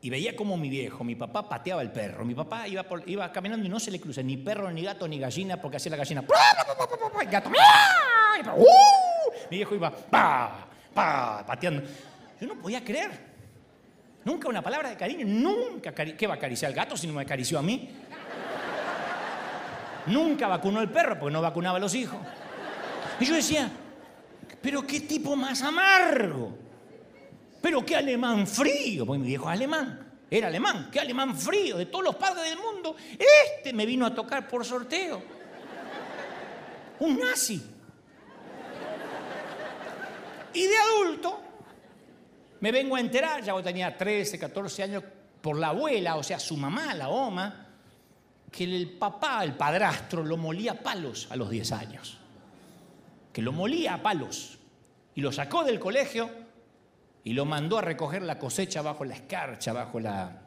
[0.02, 3.68] y veía como mi viejo, mi papá pateaba el perro, mi papá iba, caminando y
[3.70, 6.22] no se le cruza ni perro, ni gato, ni gallina, porque hacía la gallina.
[7.30, 7.50] Gato,
[8.56, 9.50] ¡uh!
[9.50, 10.68] mi viejo iba, ¡pa!
[10.92, 11.82] pateando.
[12.40, 13.29] Yo no podía creer.
[14.24, 15.94] Nunca una palabra de cariño, nunca.
[15.94, 17.88] ¿Qué va a acariciar al gato si no me acarició a mí?
[20.06, 22.18] Nunca vacunó el perro porque no vacunaba a los hijos.
[23.18, 23.70] Y yo decía,
[24.60, 26.56] pero qué tipo más amargo.
[27.62, 29.06] Pero qué alemán frío.
[29.06, 30.06] Porque mi viejo es alemán.
[30.30, 30.88] Era alemán.
[30.92, 31.76] Qué alemán frío.
[31.76, 32.96] De todos los padres del mundo,
[33.56, 35.22] este me vino a tocar por sorteo.
[37.00, 37.62] Un nazi.
[40.52, 41.49] Y de adulto
[42.60, 45.04] me vengo a enterar, ya tenía 13, 14 años,
[45.40, 47.66] por la abuela, o sea, su mamá, la oma,
[48.50, 52.18] que el papá, el padrastro, lo molía a palos a los 10 años.
[53.32, 54.58] Que lo molía a palos.
[55.14, 56.30] Y lo sacó del colegio
[57.24, 60.42] y lo mandó a recoger la cosecha bajo la escarcha, bajo la,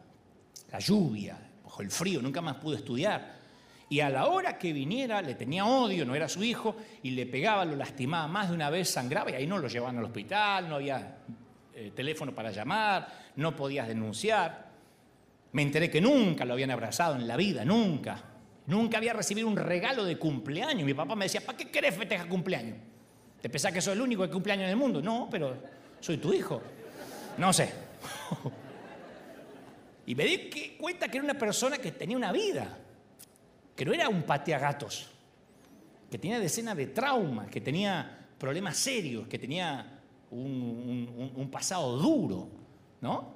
[0.71, 2.21] la lluvia, bajo el frío.
[2.21, 3.41] Nunca más pudo estudiar.
[3.89, 7.25] Y a la hora que viniera le tenía odio, no era su hijo, y le
[7.25, 10.67] pegaba, lo lastimaba más de una vez, sangraba, y ahí no lo llevaban al hospital,
[10.67, 11.17] no había
[11.75, 14.71] eh, teléfono para llamar, no podías denunciar.
[15.51, 18.23] Me enteré que nunca lo habían abrazado en la vida, nunca.
[18.65, 20.85] Nunca había recibido un regalo de cumpleaños.
[20.85, 22.77] Mi papá me decía, ¿para qué querés festejar cumpleaños?
[23.41, 25.01] ¿Te pensás que soy el único que cumpleaños en el mundo?
[25.01, 25.57] No, pero
[25.99, 26.61] soy tu hijo.
[27.37, 27.71] No sé.
[30.05, 32.79] y me di cuenta que era una persona que tenía una vida
[33.75, 35.09] que no era un pateagatos,
[36.11, 39.92] que tenía decenas de traumas, que tenía problemas serios, que tenía
[40.33, 42.49] un, pasado duro,
[43.01, 43.33] ¿no?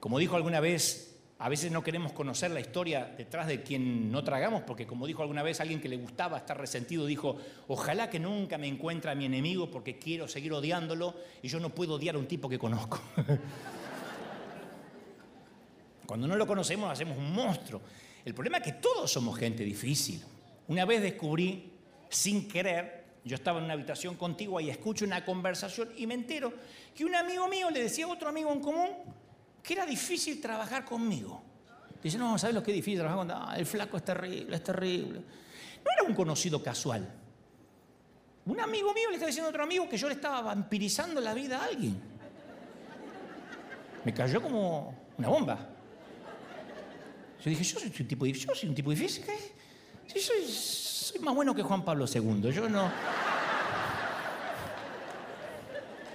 [0.00, 4.24] Como dijo alguna vez, a veces no queremos conocer la historia detrás de quien no
[4.24, 7.36] tragamos, porque como dijo alguna vez alguien que le gustaba estar resentido, dijo,
[7.68, 11.70] ojalá que nunca me encuentre a mi enemigo porque quiero seguir odiándolo y yo no
[11.70, 13.00] puedo odiar a un tipo que conozco.
[16.06, 17.82] Cuando no lo conocemos hacemos un monstruo.
[18.24, 20.22] El problema es que todos somos gente difícil.
[20.68, 21.72] Una vez descubrí,
[22.08, 26.52] sin querer, yo estaba en una habitación contigua y escucho una conversación y me entero
[26.94, 28.88] que un amigo mío le decía a otro amigo en común
[29.64, 31.42] que era difícil trabajar conmigo.
[32.00, 33.40] Dice, no, ¿sabes lo que es difícil trabajar conmigo?
[33.42, 35.18] Ah, el flaco es terrible, es terrible.
[35.84, 37.04] No era un conocido casual.
[38.44, 41.34] Un amigo mío le estaba diciendo a otro amigo que yo le estaba vampirizando la
[41.34, 42.00] vida a alguien.
[44.04, 45.68] Me cayó como una bomba.
[47.44, 49.24] Yo dije, yo soy un tipo, difícil.
[49.24, 49.32] ¿qué?
[50.14, 52.52] Soy, soy más bueno que Juan Pablo II.
[52.52, 52.90] Yo no.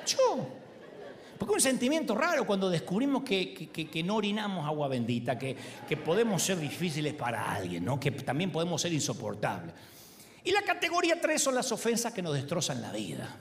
[0.05, 0.47] Yo.
[1.37, 6.43] Porque es un sentimiento raro cuando descubrimos que, no orinamos agua bendita, que, que, podemos
[6.43, 7.99] ser difíciles para alguien, ¿no?
[7.99, 9.73] que también podemos ser insoportables.
[10.43, 13.35] Y la categoría 3 son las ofensas que nos destrozan la vida.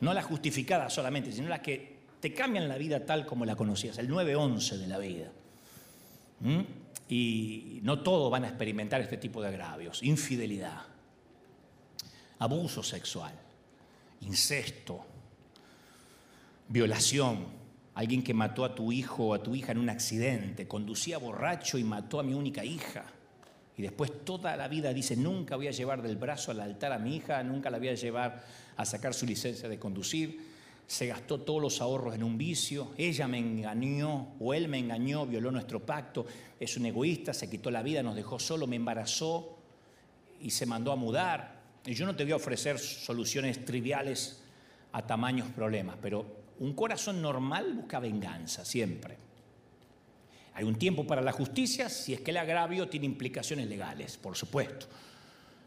[0.00, 3.98] No las justificadas solamente, sino las que te cambian la vida tal como la conocías,
[3.98, 5.30] el 9-11 de la vida.
[6.40, 6.60] ¿Mm?
[7.08, 10.02] Y no todos van a experimentar este tipo de agravios.
[10.02, 10.82] Infidelidad,
[12.38, 13.32] abuso sexual,
[14.20, 15.04] incesto,
[16.68, 17.46] violación,
[17.94, 21.78] alguien que mató a tu hijo o a tu hija en un accidente, conducía borracho
[21.78, 23.04] y mató a mi única hija.
[23.76, 26.98] Y después toda la vida dice, nunca voy a llevar del brazo al altar a
[26.98, 28.44] mi hija, nunca la voy a llevar
[28.76, 30.57] a sacar su licencia de conducir.
[30.88, 35.26] Se gastó todos los ahorros en un vicio, ella me engañó o él me engañó,
[35.26, 36.24] violó nuestro pacto,
[36.58, 39.58] es un egoísta, se quitó la vida, nos dejó solo, me embarazó
[40.40, 41.60] y se mandó a mudar.
[41.84, 44.42] Y yo no te voy a ofrecer soluciones triviales
[44.92, 46.24] a tamaños problemas, pero
[46.58, 49.18] un corazón normal busca venganza, siempre.
[50.54, 54.36] Hay un tiempo para la justicia si es que el agravio tiene implicaciones legales, por
[54.36, 54.86] supuesto.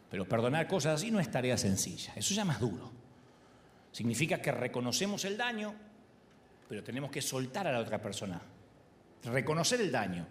[0.09, 3.00] Pero perdonar cosas así no es tarea sencilla, eso ya más duro.
[3.91, 5.73] Significa que reconocemos el daño,
[6.67, 8.41] pero tenemos que soltar a la otra persona.
[9.23, 10.25] Reconocer el daño,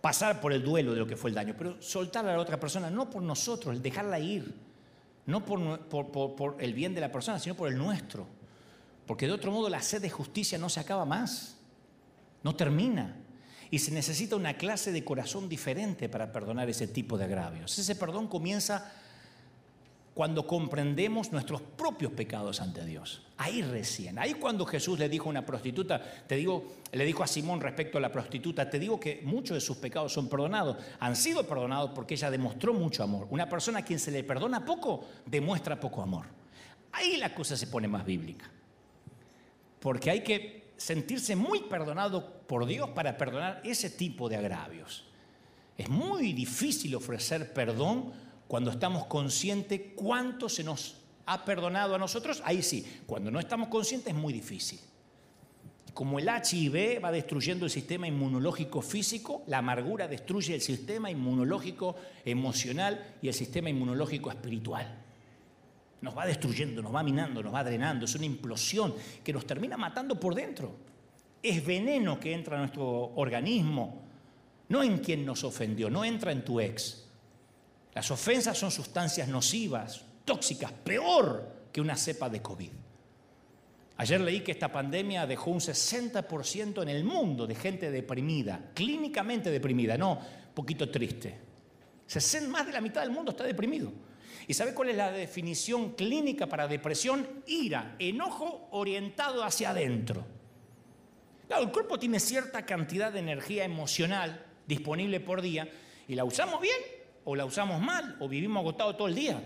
[0.00, 2.58] pasar por el duelo de lo que fue el daño, pero soltar a la otra
[2.58, 4.54] persona, no por nosotros, dejarla ir,
[5.26, 8.26] no por, por el bien de la persona, sino por el nuestro.
[9.06, 11.56] Porque de otro modo la sed de justicia no se acaba más,
[12.42, 13.16] no termina.
[13.70, 17.78] Y se necesita una clase de corazón diferente para perdonar ese tipo de agravios.
[17.78, 18.92] Ese perdón comienza
[20.16, 23.20] cuando comprendemos nuestros propios pecados ante Dios.
[23.36, 27.26] Ahí recién, ahí cuando Jesús le dijo a una prostituta, te digo, le dijo a
[27.26, 31.14] Simón respecto a la prostituta, te digo que muchos de sus pecados son perdonados, han
[31.14, 33.26] sido perdonados porque ella demostró mucho amor.
[33.28, 36.24] Una persona a quien se le perdona poco, demuestra poco amor.
[36.92, 38.50] Ahí la cosa se pone más bíblica
[39.80, 45.04] porque hay que sentirse muy perdonado por Dios para perdonar ese tipo de agravios.
[45.76, 48.12] Es muy difícil ofrecer perdón
[48.48, 52.42] cuando estamos conscientes cuánto se nos ha perdonado a nosotros.
[52.44, 54.80] Ahí sí, cuando no estamos conscientes es muy difícil.
[55.92, 61.96] Como el HIV va destruyendo el sistema inmunológico físico, la amargura destruye el sistema inmunológico
[62.24, 65.04] emocional y el sistema inmunológico espiritual.
[66.02, 68.04] Nos va destruyendo, nos va minando, nos va drenando.
[68.04, 70.76] Es una implosión que nos termina matando por dentro.
[71.42, 74.02] Es veneno que entra a nuestro organismo,
[74.68, 77.05] no en quien nos ofendió, no entra en tu ex.
[77.96, 82.70] Las ofensas son sustancias nocivas, tóxicas, peor que una cepa de COVID.
[83.96, 89.50] Ayer leí que esta pandemia dejó un 60% en el mundo de gente deprimida, clínicamente
[89.50, 90.20] deprimida, no
[90.52, 91.38] poquito triste.
[92.50, 93.90] Más de la mitad del mundo está deprimido.
[94.46, 97.26] ¿Y sabe cuál es la definición clínica para depresión?
[97.46, 100.22] Ira, enojo orientado hacia adentro.
[101.46, 105.66] Claro, el cuerpo tiene cierta cantidad de energía emocional disponible por día
[106.06, 106.95] y la usamos bien
[107.26, 109.42] o la usamos mal o vivimos agotados todo el día.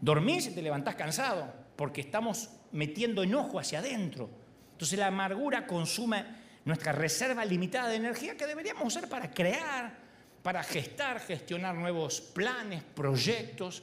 [0.00, 4.30] Dormís y te levantás cansado porque estamos metiendo enojo hacia adentro.
[4.72, 6.24] Entonces la amargura consume
[6.64, 9.98] nuestra reserva limitada de energía que deberíamos usar para crear,
[10.42, 13.82] para gestar, gestionar nuevos planes, proyectos,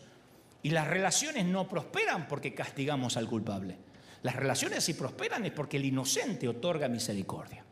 [0.64, 3.78] y las relaciones no prosperan porque castigamos al culpable.
[4.24, 7.66] Las relaciones si prosperan es porque el inocente otorga misericordia.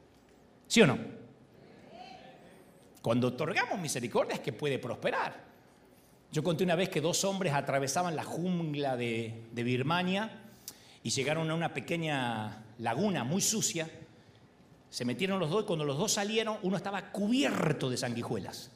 [0.68, 1.19] ¿Sí o no?
[3.02, 5.50] Cuando otorgamos misericordia es que puede prosperar.
[6.32, 10.30] Yo conté una vez que dos hombres atravesaban la jungla de, Birmania
[11.02, 13.90] y llegaron a una pequeña laguna muy sucia.
[14.90, 18.72] Se metieron los dos y cuando los dos salieron, uno estaba cubierto de sanguijuelas.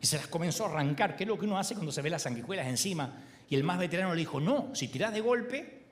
[0.00, 2.10] Y se las comenzó a arrancar, que es lo que uno hace cuando se ve
[2.10, 3.22] las sanguijuelas encima.
[3.48, 5.84] Y el más veterano le dijo, no, si tirás de golpe,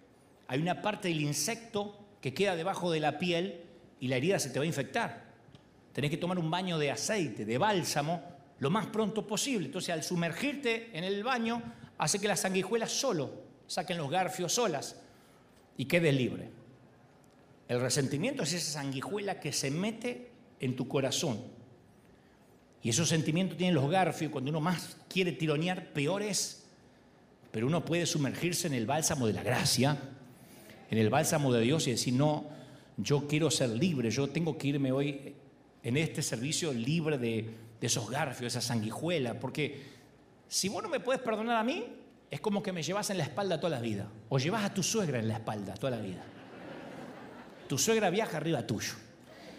[0.48, 3.62] hay una parte del insecto que queda debajo de la piel
[3.98, 5.25] y la herida se te va a infectar.
[5.96, 8.22] Tenés que tomar un baño de aceite, de bálsamo,
[8.58, 9.64] lo más pronto posible.
[9.64, 11.62] Entonces, al sumergirte en el baño,
[11.96, 13.30] hace que las sanguijuelas solo
[13.66, 15.00] saquen los garfios solas
[15.78, 16.50] y quedes libre.
[17.66, 21.40] El resentimiento es esa sanguijuela que se mete en tu corazón
[22.82, 26.66] y esos sentimientos tienen los garfios, cuando uno más quiere tironear, peor es.
[27.52, 29.98] Pero uno puede sumergirse en el bálsamo de la gracia,
[30.90, 32.44] en el bálsamo de Dios y decir, no,
[32.98, 35.34] yo quiero ser libre, yo tengo que irme hoy
[35.86, 39.80] en este servicio libre de, esos garfios, esa sanguijuela, porque
[40.48, 41.84] si vos no me puedes perdonar a mí,
[42.28, 44.82] es como que me llevas en la espalda toda la vida, o llevas a tu
[44.82, 46.24] suegra en la espalda toda la vida.
[47.68, 48.94] Tu suegra viaja arriba tuyo.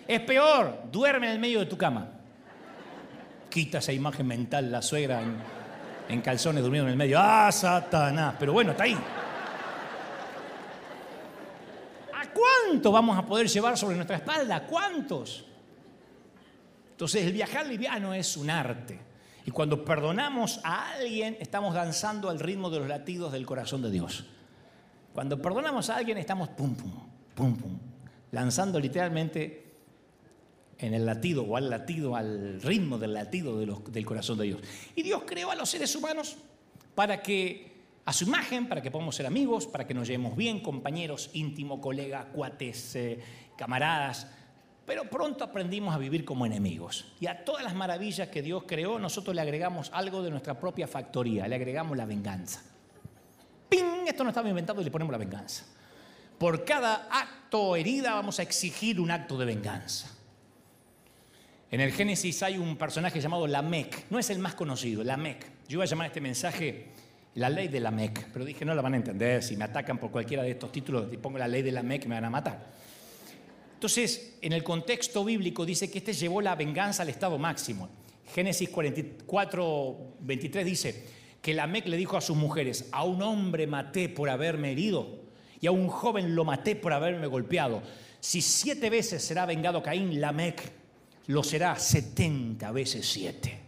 [0.05, 2.17] Es peor, duerme en el medio de tu cama
[3.49, 5.21] quita esa imagen mental la suegra
[6.09, 7.17] en, calzones durmiendo en el medio.
[7.19, 8.35] ¡Ah, Satanás!
[8.37, 8.97] Pero bueno, está ahí.
[12.13, 14.65] ¿A cuánto vamos a poder llevar sobre nuestra espalda?
[14.67, 15.46] ¿Cuántos?
[16.97, 18.97] Entonces el viajar liviano es un arte.
[19.45, 23.91] Y cuando perdonamos a alguien, estamos danzando al ritmo de los latidos del corazón de
[23.91, 24.25] Dios.
[25.13, 26.91] Cuando perdonamos a alguien, estamos pum, pum,
[27.35, 27.77] pum, pum,
[28.31, 29.75] lanzando literalmente
[30.79, 34.61] en el latido o al latido, al ritmo del latido del corazón de Dios.
[34.95, 36.35] Y Dios creó a los seres humanos
[36.95, 37.73] para que,
[38.05, 41.79] a su imagen, para que podamos ser amigos, para que nos llevemos bien, compañeros, íntimos,
[41.79, 43.19] colegas, cuates, eh,
[43.55, 44.25] camaradas.
[44.87, 47.05] Pero pronto aprendimos a vivir como enemigos.
[47.19, 50.87] Y a todas las maravillas que Dios creó, nosotros le agregamos algo de nuestra propia
[50.87, 52.63] factoría, le agregamos la venganza.
[53.67, 54.07] ¡Ping!
[54.07, 55.65] Esto no estaba inventado y le ponemos la venganza.
[56.37, 60.09] Por cada acto herida vamos a exigir un acto de venganza.
[61.69, 65.51] En el Génesis hay un personaje llamado Lamec, no es el más conocido, Lamec.
[65.67, 66.87] Yo iba a llamar este mensaje
[67.35, 70.11] la ley de Lamec, pero dije no la van a entender, si me atacan por
[70.11, 72.77] cualquiera de estos títulos y pongo la ley de Lamec me van a matar.
[73.77, 77.89] Entonces, en el contexto bíblico dice que este llevó la venganza al estado máximo.
[78.33, 81.03] Génesis 44, 23 dice
[81.43, 85.19] que Lamec le dijo a sus mujeres, a un hombre maté por haberme herido
[85.61, 87.83] y a un joven lo maté por haberme golpeado.
[88.19, 90.71] Si siete veces será vengado Caín, Lamec
[91.27, 93.59] lo será 70 veces 7.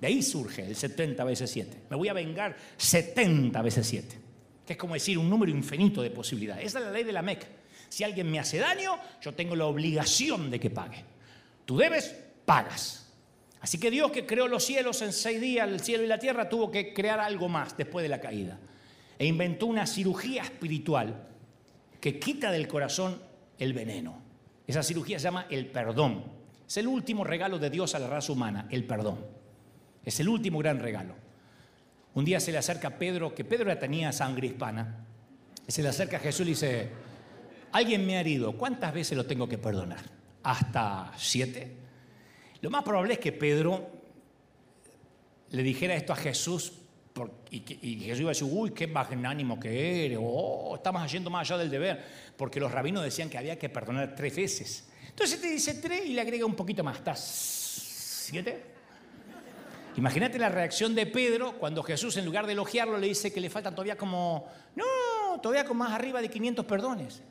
[0.00, 1.76] De ahí surge el 70 veces 7.
[1.90, 4.16] Me voy a vengar 70 veces 7.
[4.64, 6.66] Que es como decir un número infinito de posibilidades.
[6.66, 7.65] Esa es la ley de la MEC.
[7.88, 11.04] Si alguien me hace daño, yo tengo la obligación de que pague.
[11.64, 12.14] Tú debes,
[12.44, 13.12] pagas.
[13.60, 16.48] Así que Dios que creó los cielos en seis días, el cielo y la tierra,
[16.48, 18.58] tuvo que crear algo más después de la caída.
[19.18, 21.26] E inventó una cirugía espiritual
[22.00, 23.20] que quita del corazón
[23.58, 24.22] el veneno.
[24.66, 26.24] Esa cirugía se llama el perdón.
[26.66, 29.24] Es el último regalo de Dios a la raza humana, el perdón.
[30.04, 31.14] Es el último gran regalo.
[32.14, 35.04] Un día se le acerca a Pedro, que Pedro ya tenía sangre hispana,
[35.66, 36.88] se le acerca a Jesús y le dice,
[37.76, 40.00] alguien me ha herido, ¿cuántas veces lo tengo que perdonar?
[40.42, 41.76] ¿Hasta siete?
[42.60, 43.90] Lo más probable es que Pedro
[45.50, 46.72] le dijera esto a Jesús
[47.50, 47.60] y,
[48.00, 51.70] Jesús iba a decir, uy, qué magnánimo que eres, oh, estamos yendo más allá del
[51.70, 52.04] deber,
[52.36, 54.88] porque los rabinos decían que había que perdonar tres veces.
[55.08, 56.98] Entonces te dice tres y le agrega un poquito más.
[56.98, 58.62] ¿Estás siete?
[59.96, 63.48] Imagínate la reacción de Pedro cuando Jesús, en lugar de elogiarlo, le dice que le
[63.48, 67.22] faltan todavía como, no, todavía con más arriba de 500 perdones.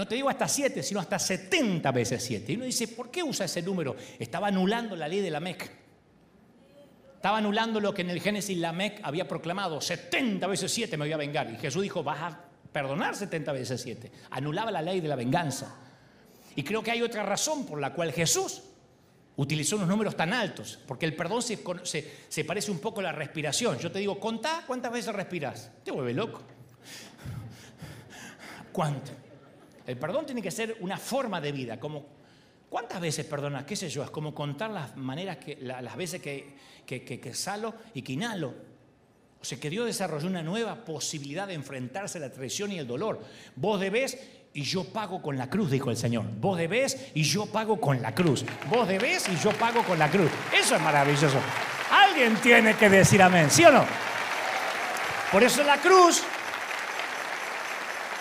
[0.00, 2.52] No te digo hasta siete, sino hasta 70 veces siete.
[2.52, 3.94] Y uno dice, ¿por qué usa ese número?
[4.18, 5.70] Estaba anulando la ley de la Mec.
[7.16, 11.04] Estaba anulando lo que en el Génesis la Mec había proclamado, 70 veces siete me
[11.04, 11.50] voy a vengar.
[11.52, 14.10] Y Jesús dijo, vas a perdonar 70 veces siete.
[14.30, 15.76] Anulaba la ley de la venganza.
[16.56, 18.62] Y creo que hay otra razón por la cual Jesús
[19.36, 21.58] utilizó unos números tan altos, porque el perdón se,
[22.26, 23.78] se, parece un poco a la respiración.
[23.78, 25.70] Yo te digo, contá cuántas veces respiras.
[25.84, 26.40] Te vuelve loco.
[28.72, 29.19] ¿Cuánto?
[29.86, 32.06] El perdón tiene que ser una forma de vida, como
[32.68, 33.64] ¿cuántas veces perdonas?
[33.64, 34.02] ¿Qué sé yo?
[34.02, 36.54] Es como contar las maneras que, las veces que,
[36.86, 38.54] que, que, salo y que inhalo.
[39.40, 42.86] O sea, que Dios desarrolló una nueva posibilidad de enfrentarse a la traición y el
[42.86, 43.20] dolor.
[43.56, 44.18] Vos debés
[44.52, 46.24] y yo pago con la cruz, dijo el Señor.
[46.40, 48.44] Vos debés y yo pago con la cruz.
[48.68, 50.30] Vos debés y yo pago con la cruz.
[50.52, 51.38] Eso es maravilloso.
[51.90, 53.84] Alguien tiene que decir amén, ¿sí o no?
[55.32, 56.22] Por eso la cruz,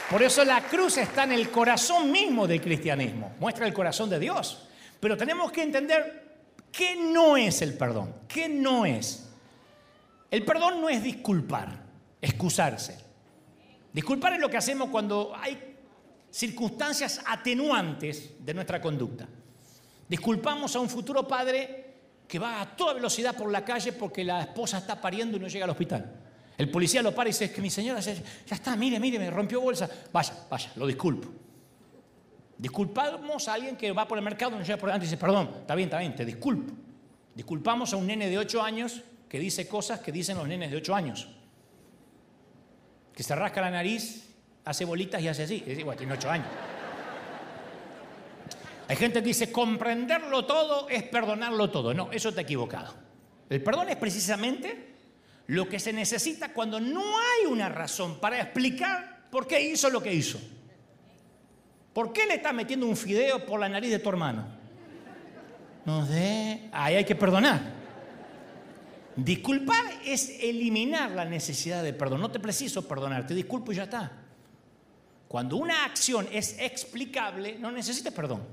[0.09, 3.33] por eso la cruz está en el corazón mismo del cristianismo.
[3.39, 4.67] Muestra el corazón de Dios.
[4.99, 6.37] Pero tenemos que entender
[6.71, 8.15] qué no es el perdón.
[8.27, 9.29] ¿Qué no es?
[10.31, 11.83] El perdón no es disculpar,
[12.21, 12.97] excusarse.
[13.93, 15.75] Disculpar es lo que hacemos cuando hay
[16.31, 19.27] circunstancias atenuantes de nuestra conducta.
[20.07, 21.85] Disculpamos a un futuro padre
[22.27, 25.47] que va a toda velocidad por la calle porque la esposa está pariendo y no
[25.47, 26.28] llega al hospital.
[26.59, 28.13] El policía lo para y dice, es que mi señora ya
[28.49, 29.89] está, mire, mire, me rompió bolsa.
[30.11, 31.29] Vaya, vaya, lo disculpo.
[32.57, 35.17] Disculpamos a alguien que va por el mercado y no llega por delante y dice,
[35.17, 36.73] perdón, está bien, está bien, te disculpo.
[37.33, 40.75] Disculpamos a un nene de 8 años que dice cosas que dicen los nenes de
[40.75, 41.29] 8 años.
[43.13, 44.27] Que se rasca la nariz
[44.65, 45.63] hace bolitas y hace así.
[45.65, 46.47] Es tiene ocho años.
[48.89, 51.93] Hay gente que dice, comprenderlo todo es perdonarlo todo.
[51.93, 52.95] No, eso está equivocado.
[53.49, 54.88] El perdón es precisamente
[55.49, 60.01] lo que se necesita cuando no hay una razón para explicar por qué hizo lo
[60.01, 60.39] que hizo.
[61.91, 64.45] ¿Por qué le estás metiendo un fideo por la nariz de tu hermano?
[65.85, 67.61] No sé, ahí hay que perdonar.
[69.15, 72.21] Disculpar es eliminar la necesidad de perdón.
[72.21, 74.11] No te preciso perdonar, te disculpo y ya está.
[75.27, 78.43] Cuando una acción es explicable, no necesitas perdón.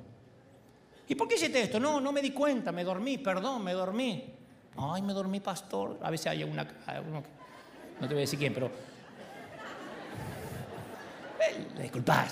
[1.06, 1.78] ¿Y por qué hiciste esto?
[1.78, 4.35] No, no me di cuenta, me dormí, perdón, me dormí.
[4.78, 5.98] Ay, me dormí, pastor.
[6.02, 6.64] A veces hay una...
[6.64, 8.70] no te voy a decir quién, pero...
[11.80, 12.26] Disculpad.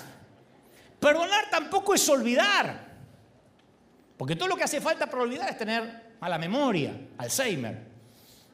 [0.99, 2.85] Perdonar tampoco es olvidar.
[4.17, 7.77] Porque todo lo que hace falta para olvidar es tener mala memoria, Alzheimer.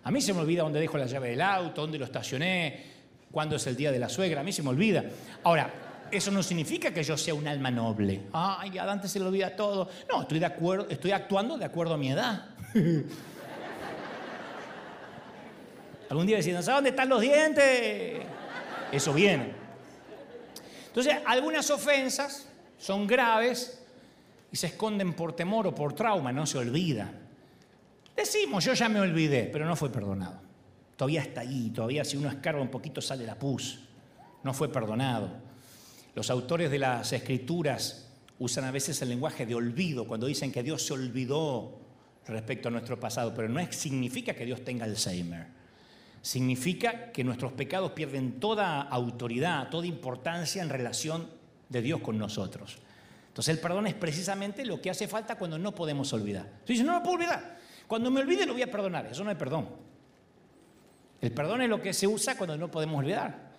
[0.04, 2.84] A mí se me olvida dónde dejo la llave del auto, dónde lo estacioné,
[3.32, 5.04] cuándo es el día de la suegra, a mí se me olvida.
[5.44, 5.72] Ahora,
[6.12, 8.24] Eso no significa que yo sea un alma noble.
[8.34, 9.88] Ay, a Dante se le olvida todo.
[10.10, 12.50] No, estoy, de acuerdo, estoy actuando de acuerdo a mi edad.
[16.12, 18.22] Algún día decían, ¿sabes dónde están los dientes?
[18.92, 19.54] Eso viene.
[20.88, 23.82] Entonces, algunas ofensas son graves
[24.52, 27.10] y se esconden por temor o por trauma, no se olvida.
[28.14, 30.42] Decimos, yo ya me olvidé, pero no fue perdonado.
[30.98, 33.80] Todavía está ahí, todavía si uno escarba un poquito sale la pus.
[34.44, 35.30] No fue perdonado.
[36.14, 40.62] Los autores de las escrituras usan a veces el lenguaje de olvido cuando dicen que
[40.62, 41.80] Dios se olvidó
[42.28, 45.61] respecto a nuestro pasado, pero no significa que Dios tenga Alzheimer.
[46.22, 51.28] Significa que nuestros pecados pierden toda autoridad, toda importancia en relación
[51.70, 52.78] de Dios con nosotros.
[53.28, 56.48] Entonces el perdón es precisamente lo que hace falta cuando no podemos olvidar.
[56.66, 57.60] Si no lo puedo olvidar.
[57.88, 59.08] Cuando me olvide lo voy a perdonar.
[59.08, 59.70] Eso no es perdón.
[61.22, 63.52] El perdón es lo que se usa cuando no podemos olvidar.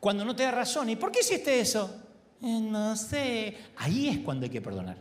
[0.00, 0.90] Cuando no te da razón.
[0.90, 2.02] ¿Y por qué hiciste eso?
[2.42, 3.56] Eh, no sé.
[3.76, 4.96] Ahí es cuando hay que perdonar.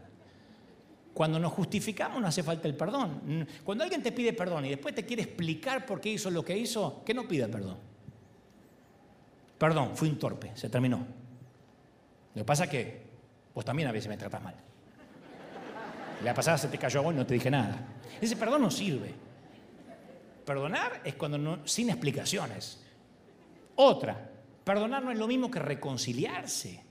[1.16, 3.48] Cuando nos justificamos no hace falta el perdón.
[3.64, 6.58] Cuando alguien te pide perdón y después te quiere explicar por qué hizo lo que
[6.58, 7.78] hizo, que no pida perdón.
[9.58, 11.08] Perdón, fui un torpe, se terminó.
[12.34, 13.02] Lo que pasa es que
[13.54, 14.56] vos también a veces me tratas mal.
[16.22, 17.80] La pasada se te cayó agua y no te dije nada.
[18.20, 19.14] Ese perdón no sirve.
[20.46, 22.84] Perdonar es cuando no, sin explicaciones.
[23.76, 24.32] Otra,
[24.66, 26.85] perdonar no es lo mismo que reconciliarse.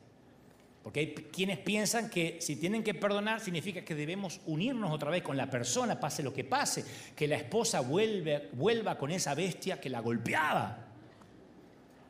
[0.85, 5.23] Porque hay quienes piensan que si tienen que perdonar significa que debemos unirnos otra vez
[5.23, 6.85] con la persona, pase lo que pase,
[7.17, 10.89] que la esposa vuelva con esa bestia que la golpeaba.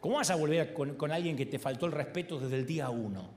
[0.01, 2.91] ¿Cómo vas a volver con, con alguien que te faltó el respeto desde el día
[2.91, 3.31] uno?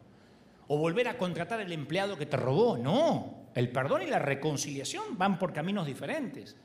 [0.70, 2.76] O volver a contratar al empleado que te robó.
[2.76, 6.56] No, el perdón y la reconciliación van por caminos diferentes.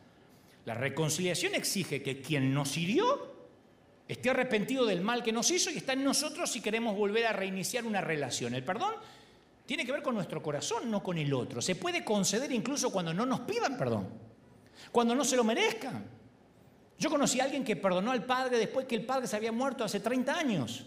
[0.64, 3.31] La reconciliación exige que quien nos hirió
[4.08, 7.32] esté arrepentido del mal que nos hizo y está en nosotros si queremos volver a
[7.32, 8.54] reiniciar una relación.
[8.54, 8.94] El perdón
[9.66, 11.62] tiene que ver con nuestro corazón, no con el otro.
[11.62, 14.08] Se puede conceder incluso cuando no nos pidan perdón,
[14.90, 16.04] cuando no se lo merezcan.
[16.98, 19.82] Yo conocí a alguien que perdonó al padre después que el padre se había muerto
[19.84, 20.86] hace 30 años.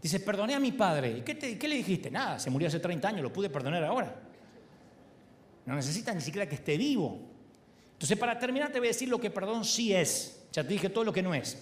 [0.00, 1.18] Dice, perdoné a mi padre.
[1.18, 2.10] ¿Y qué, qué le dijiste?
[2.10, 4.14] Nada, se murió hace 30 años, lo pude perdonar ahora.
[5.66, 7.18] No necesita ni siquiera que esté vivo.
[7.94, 10.37] Entonces, para terminar, te voy a decir lo que perdón sí es.
[10.58, 11.56] Ya te dije todo lo que no es.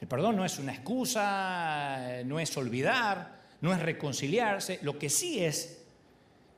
[0.00, 4.78] El perdón no es una excusa, no es olvidar, no es reconciliarse.
[4.82, 5.84] Lo que sí es,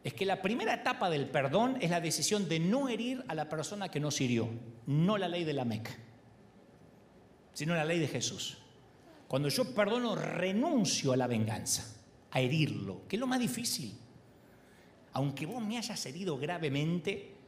[0.05, 3.48] es que la primera etapa del perdón es la decisión de no herir a la
[3.48, 4.51] persona que nos hirió,
[4.84, 5.96] no la ley de la Meca,
[7.55, 8.59] sino la ley de Jesús.
[9.26, 11.96] Cuando yo perdono, renuncio a la venganza,
[12.30, 13.96] a herirlo, que es lo más difícil.
[15.14, 17.39] Aunque vos me hayas herido gravemente,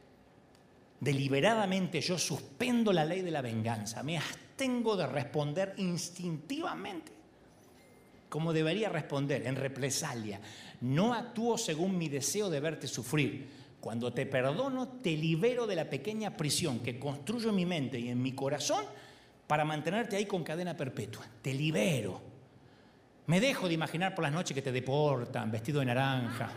[1.03, 7.23] deliberadamente yo suspendo la ley de la venganza, me abstengo de responder instintivamente
[8.33, 10.39] como debería responder, en represalia.
[10.81, 13.47] No actúo según mi deseo de verte sufrir.
[13.79, 18.09] Cuando te perdono, te libero de la pequeña prisión que construyo en mi mente y
[18.09, 18.85] en mi corazón
[19.45, 21.23] para mantenerte ahí con cadena perpetua.
[21.43, 22.19] Te libero.
[23.27, 26.49] Me dejo de imaginar por las noches que te deportan, vestido de naranja,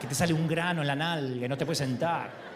[0.00, 2.47] que te sale un grano en la nalga y no te puedes sentar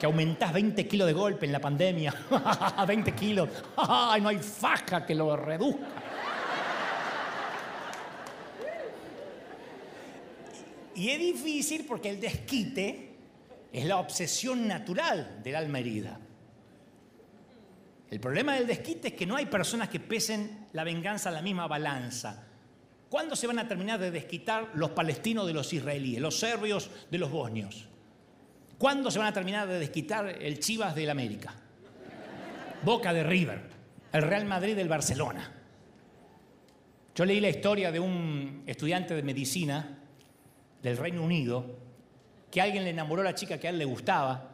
[0.00, 2.14] que aumentás 20 kilos de golpe en la pandemia.
[2.88, 3.48] 20 kilos.
[3.76, 5.86] No hay faja que lo reduzca.
[10.94, 13.14] Y es difícil porque el desquite
[13.72, 16.18] es la obsesión natural del alma herida.
[18.10, 21.42] El problema del desquite es que no hay personas que pesen la venganza a la
[21.42, 22.46] misma balanza.
[23.10, 27.18] ¿Cuándo se van a terminar de desquitar los palestinos de los israelíes, los serbios de
[27.18, 27.89] los bosnios?
[28.80, 31.52] ¿Cuándo se van a terminar de desquitar el Chivas del América?
[32.82, 33.60] Boca de River,
[34.10, 35.52] el Real Madrid del Barcelona.
[37.14, 39.98] Yo leí la historia de un estudiante de medicina
[40.82, 41.76] del Reino Unido
[42.50, 44.50] que alguien le enamoró a la chica que a él le gustaba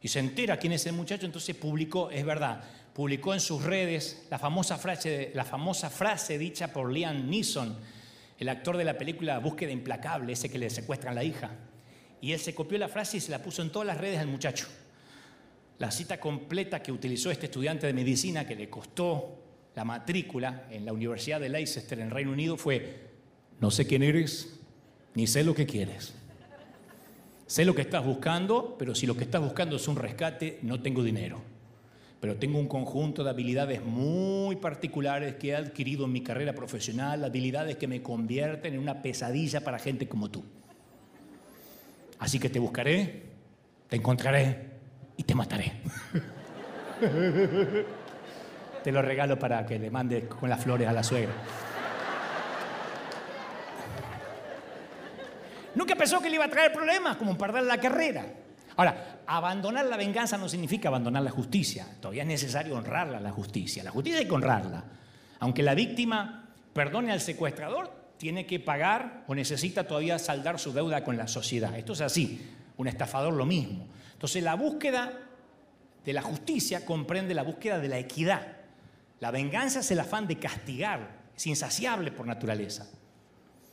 [0.00, 2.62] y se entera quién es el muchacho, entonces publicó, es verdad,
[2.94, 7.76] publicó en sus redes la famosa frase, la famosa frase dicha por Liam Neeson,
[8.38, 11.50] el actor de la película Búsqueda Implacable, ese que le secuestran la hija.
[12.20, 14.26] Y él se copió la frase y se la puso en todas las redes al
[14.26, 14.66] muchacho.
[15.78, 19.42] La cita completa que utilizó este estudiante de medicina, que le costó
[19.74, 23.10] la matrícula en la Universidad de Leicester en Reino Unido, fue,
[23.60, 24.58] no sé quién eres,
[25.14, 26.14] ni sé lo que quieres.
[27.46, 30.80] Sé lo que estás buscando, pero si lo que estás buscando es un rescate, no
[30.80, 31.40] tengo dinero.
[32.20, 37.22] Pero tengo un conjunto de habilidades muy particulares que he adquirido en mi carrera profesional,
[37.22, 40.42] habilidades que me convierten en una pesadilla para gente como tú.
[42.18, 43.22] Así que te buscaré,
[43.88, 44.70] te encontraré
[45.16, 45.72] y te mataré.
[48.82, 51.32] Te lo regalo para que le mande con las flores a la suegra.
[55.74, 58.24] Nunca pensó que le iba a traer problemas, como perder la carrera.
[58.76, 61.86] Ahora, abandonar la venganza no significa abandonar la justicia.
[62.00, 63.82] Todavía es necesario honrarla, la justicia.
[63.82, 64.84] La justicia hay que honrarla.
[65.40, 71.04] Aunque la víctima perdone al secuestrador, tiene que pagar o necesita todavía saldar su deuda
[71.04, 71.76] con la sociedad.
[71.76, 72.50] Esto es así.
[72.76, 73.86] Un estafador lo mismo.
[74.12, 75.12] Entonces, la búsqueda
[76.04, 78.56] de la justicia comprende la búsqueda de la equidad.
[79.20, 82.86] La venganza es el afán de castigar, es insaciable por naturaleza.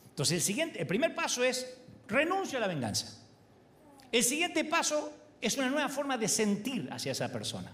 [0.09, 1.77] Entonces, el, siguiente, el primer paso es
[2.07, 3.19] renuncio a la venganza.
[4.11, 7.71] El siguiente paso es una nueva forma de sentir hacia esa persona.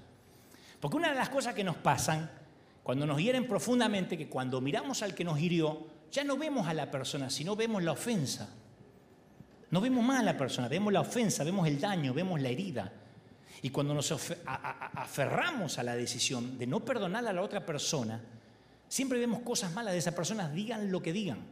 [0.80, 2.32] Porque una de las cosas que nos pasan
[2.90, 6.74] cuando nos hieren profundamente, que cuando miramos al que nos hirió, ya no vemos a
[6.74, 8.50] la persona, sino vemos la ofensa.
[9.70, 12.92] No vemos más a la persona, vemos la ofensa, vemos el daño, vemos la herida.
[13.62, 18.24] Y cuando nos aferramos a la decisión de no perdonar a la otra persona,
[18.88, 21.46] siempre vemos cosas malas de esa persona, digan lo que digan.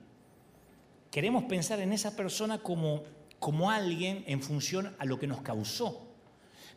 [1.12, 3.04] Queremos pensar en esa persona como,
[3.38, 6.16] como alguien en función a lo que nos causó.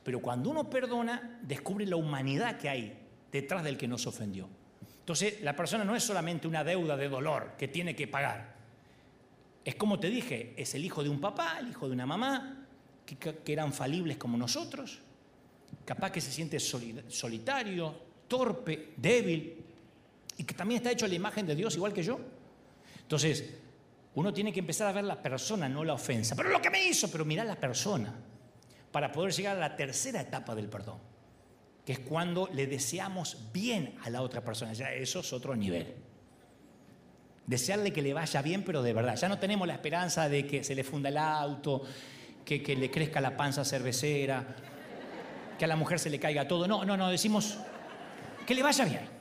[0.04, 2.99] Pero cuando uno perdona, descubre la humanidad que hay
[3.30, 4.48] detrás del que nos ofendió.
[5.00, 8.54] Entonces, la persona no es solamente una deuda de dolor que tiene que pagar.
[9.64, 12.66] Es como te dije, es el hijo de un papá, el hijo de una mamá,
[13.04, 15.00] que, eran falibles como nosotros,
[15.84, 17.94] capaz que se siente solitario,
[18.28, 19.64] torpe, débil,
[20.38, 22.18] y que también está hecho la imagen de Dios igual que yo.
[23.02, 23.52] Entonces,
[24.14, 26.34] uno tiene que empezar a ver la persona, no la ofensa.
[26.36, 28.14] Pero lo que me hizo, pero mirar la persona,
[28.90, 30.98] para poder llegar a la tercera etapa del perdón,
[31.92, 34.72] es cuando le deseamos bien a la otra persona.
[34.72, 35.94] Ya eso es otro nivel.
[37.46, 39.16] Desearle que le vaya bien, pero de verdad.
[39.16, 41.82] Ya no tenemos la esperanza de que se le funda el auto,
[42.44, 44.44] que, que le crezca la panza cervecera,
[45.58, 46.68] que a la mujer se le caiga todo.
[46.68, 47.58] No, no, no, decimos
[48.46, 49.20] que le vaya bien.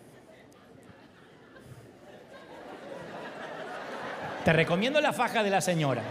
[4.45, 6.01] Te recomiendo la faja de la señora.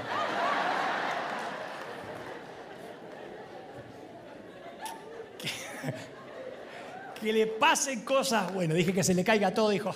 [7.20, 8.52] Que, le pasen cosas.
[8.52, 9.94] Bueno, dije que se le caiga todo, dijo.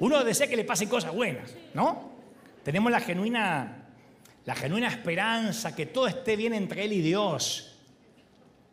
[0.00, 2.12] Uno desea que le pasen cosas buenas, ¿no?
[2.62, 3.86] Tenemos la genuina,
[4.44, 7.76] la genuina esperanza que todo esté bien entre Él y Dios.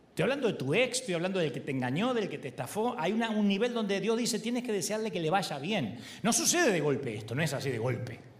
[0.09, 2.95] Estoy hablando de tu ex, estoy hablando del que te engañó, del que te estafó.
[2.97, 5.99] Hay un nivel donde Dios dice, tienes que desearle que le vaya bien.
[6.23, 8.30] No sucede de golpe esto, no es así de golpe.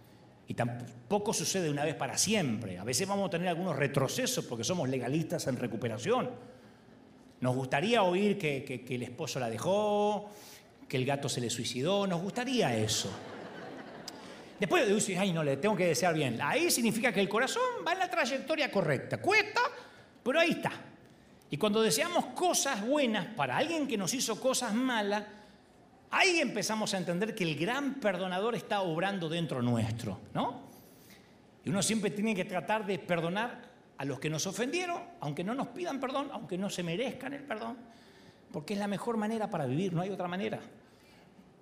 [0.48, 2.78] Y tampoco sucede una vez para siempre.
[2.78, 6.30] A veces vamos a tener algunos retrocesos porque somos legalistas en recuperación.
[7.40, 10.30] Nos gustaría oír que, el esposo la dejó,
[10.88, 13.10] que el gato se le suicidó, nos gustaría eso.
[14.60, 16.38] Después de decir, ay, no, le tengo que desear bien.
[16.40, 19.18] Ahí significa que el corazón va en la trayectoria correcta.
[19.18, 19.62] Cuesta,
[20.22, 20.70] pero ahí está.
[21.50, 25.24] Y cuando deseamos cosas buenas para alguien que nos hizo cosas malas,
[26.12, 30.70] ahí empezamos a entender que el gran perdonador está obrando dentro nuestro, ¿no?
[31.64, 35.54] Y uno siempre tiene que tratar de perdonar a los que nos ofendieron, aunque no
[35.54, 37.76] nos pidan perdón, aunque no se merezcan el perdón,
[38.52, 40.60] porque es la mejor manera para vivir, no hay otra manera.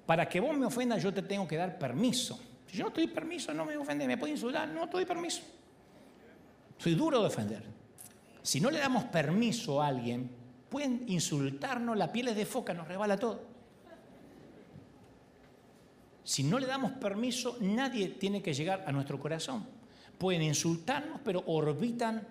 [0.05, 2.41] Para que vos me ofendas, yo te tengo que dar permiso.
[2.67, 5.05] Si yo no te doy permiso, no me ofende, me puede insultar, no te doy
[5.05, 5.43] permiso.
[6.79, 7.63] Soy duro de ofender.
[8.43, 10.31] Si no le damos permiso a alguien,
[10.69, 13.50] pueden insultarnos, la piel es de foca, nos rebala todo.
[16.25, 19.67] Si no le damos permiso, nadie tiene que llegar a nuestro corazón.
[20.19, 22.27] Pueden insultarnos, pero orbitan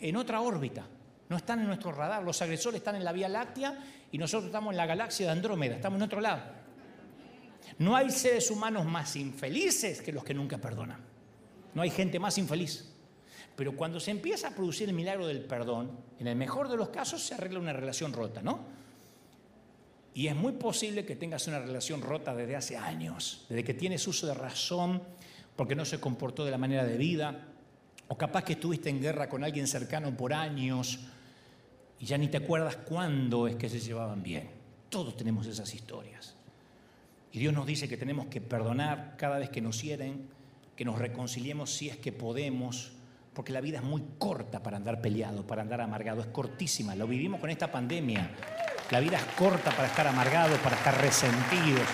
[0.00, 0.86] en otra órbita.
[1.28, 2.22] No están en nuestro radar.
[2.22, 3.78] Los agresores están en la Vía Láctea
[4.12, 6.42] y nosotros estamos en la galaxia de Andrómeda, estamos en otro lado.
[7.78, 11.00] No hay seres humanos más infelices que los que nunca perdonan.
[11.74, 12.92] No hay gente más infeliz.
[13.56, 16.90] Pero cuando se empieza a producir el milagro del perdón, en el mejor de los
[16.90, 18.75] casos se arregla una relación rota, ¿no?
[20.16, 24.08] Y es muy posible que tengas una relación rota desde hace años, desde que tienes
[24.08, 25.02] uso de razón,
[25.54, 27.48] porque no se comportó de la manera de vida,
[28.08, 31.00] o capaz que estuviste en guerra con alguien cercano por años
[32.00, 34.48] y ya ni te acuerdas cuándo es que se llevaban bien.
[34.88, 36.34] Todos tenemos esas historias.
[37.30, 40.30] Y Dios nos dice que tenemos que perdonar cada vez que nos hieren,
[40.76, 42.92] que nos reconciliemos si es que podemos,
[43.34, 46.94] porque la vida es muy corta para andar peleado, para andar amargado, es cortísima.
[46.94, 48.30] Lo vivimos con esta pandemia.
[48.90, 51.86] La vida es corta para estar amargado, para estar resentidos.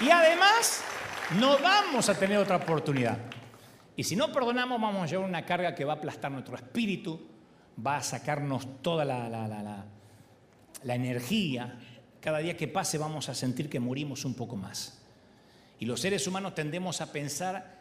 [0.00, 0.82] Y además,
[1.40, 3.18] no vamos a tener otra oportunidad.
[3.96, 7.20] Y si no perdonamos, vamos a llevar una carga que va a aplastar nuestro espíritu,
[7.84, 9.84] va a sacarnos toda la, la, la,
[10.82, 11.78] la energía,
[12.20, 15.00] cada día que pase vamos a sentir que morimos un poco más.
[15.78, 17.76] Y los seres humanos tendemos a pensar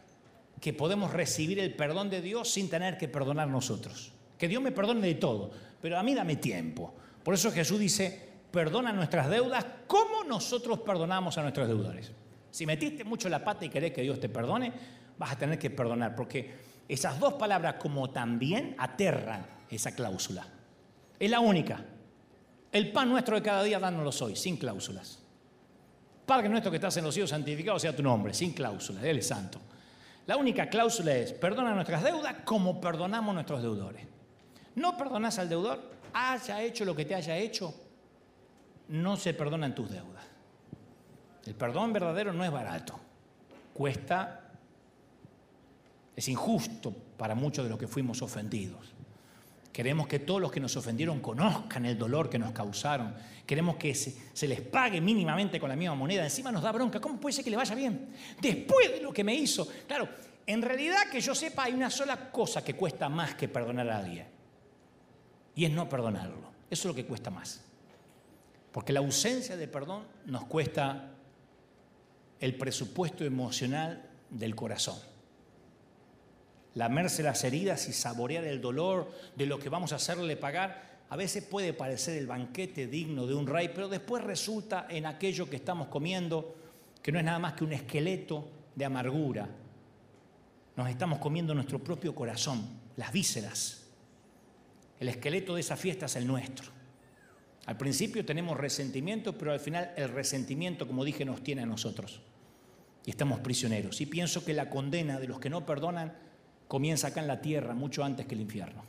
[0.61, 4.11] que podemos recibir el perdón de Dios sin tener que perdonar nosotros.
[4.37, 5.51] Que Dios me perdone de todo,
[5.85, 6.95] pero a mí dame tiempo.
[7.23, 8.19] Por eso Jesús dice,
[8.49, 12.11] perdona nuestras deudas como nosotros perdonamos a nuestros deudores.
[12.49, 14.73] Si metiste mucho la pata y querés que Dios te perdone,
[15.15, 16.55] vas a tener que perdonar, porque
[16.89, 20.47] esas dos palabras como también aterran esa cláusula.
[21.19, 21.85] Es la única.
[22.71, 25.19] El pan nuestro de cada día, dánoslo hoy, sin cláusulas.
[26.25, 29.27] Padre nuestro que estás en los cielos, santificado sea tu nombre, sin cláusulas, Él es
[29.27, 29.61] santo.
[30.25, 34.14] La única cláusula es, perdona nuestras deudas como perdonamos nuestros deudores.
[34.75, 37.73] No perdonas al deudor, haya hecho lo que te haya hecho,
[38.89, 40.25] no se perdonan tus deudas.
[41.45, 42.99] El perdón verdadero no es barato,
[43.73, 44.51] cuesta,
[46.15, 48.93] es injusto para muchos de los que fuimos ofendidos.
[49.71, 53.13] Queremos que todos los que nos ofendieron conozcan el dolor que nos causaron.
[53.45, 56.23] Queremos que se, les pague mínimamente con la misma moneda.
[56.23, 57.01] Encima nos da bronca.
[57.01, 58.07] ¿Cómo puede ser que le vaya bien?
[58.39, 59.67] Después de lo que me hizo.
[59.85, 60.07] Claro,
[60.47, 63.97] en realidad que yo sepa hay una sola cosa que cuesta más que perdonar a
[63.97, 64.34] alguien.
[65.55, 66.51] Y es no perdonarlo.
[66.69, 67.61] Eso es lo que cuesta más.
[68.71, 71.11] Porque la ausencia de perdón nos cuesta
[72.39, 74.97] el presupuesto emocional del corazón
[76.75, 81.15] lamerse las heridas y saborear el dolor de lo que vamos a hacerle pagar, a
[81.15, 85.55] veces puede parecer el banquete digno de un rey, pero después resulta en aquello que
[85.55, 86.55] estamos comiendo,
[87.01, 89.47] que no es nada más que un esqueleto de amargura.
[90.75, 93.84] Nos estamos comiendo nuestro propio corazón, las vísceras.
[94.99, 96.71] El esqueleto de esa fiesta es el nuestro.
[97.65, 102.21] Al principio tenemos resentimiento, pero al final el resentimiento, como dije, nos tiene a nosotros.
[103.05, 104.01] Y estamos prisioneros.
[104.01, 106.13] Y pienso que la condena de los que no perdonan
[106.67, 108.83] comienza acá en la tierra mucho antes que el infierno.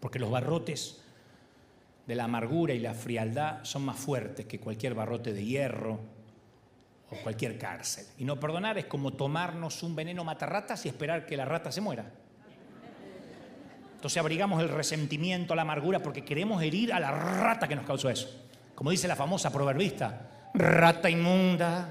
[0.00, 1.00] Porque los barrotes
[2.06, 6.00] de la amargura y la frialdad son más fuertes que cualquier barrote de hierro
[7.10, 8.06] o cualquier cárcel.
[8.18, 11.80] Y no perdonar es como tomarnos un veneno matarratas y esperar que la rata se
[11.80, 12.10] muera.
[13.98, 18.08] Entonces abrigamos el resentimiento, la amargura, porque queremos herir a la rata que nos causó
[18.08, 18.30] eso.
[18.76, 20.20] Como dice la famosa proverbista,
[20.54, 21.88] rata inmunda,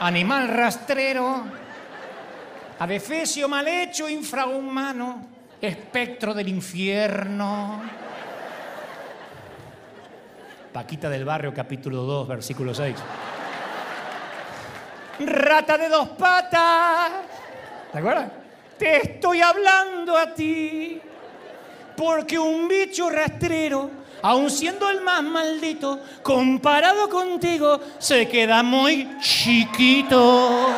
[0.00, 1.44] animal rastrero
[2.78, 5.28] adefesio mal hecho, infrahumano,
[5.62, 7.80] espectro del infierno.
[10.74, 12.96] Paquita del Barrio, capítulo 2, versículo 6.
[15.20, 17.12] Rata de dos patas.
[17.90, 18.47] ¿Te acuerdas?
[18.78, 21.00] Te estoy hablando a ti.
[21.96, 23.90] Porque un bicho rastrero,
[24.22, 30.68] aun siendo el más maldito, comparado contigo, se queda muy chiquito.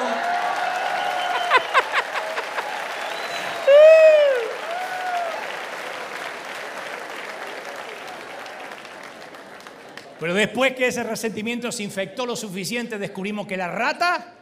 [10.18, 14.34] Pero después que ese resentimiento se infectó lo suficiente, descubrimos que la rata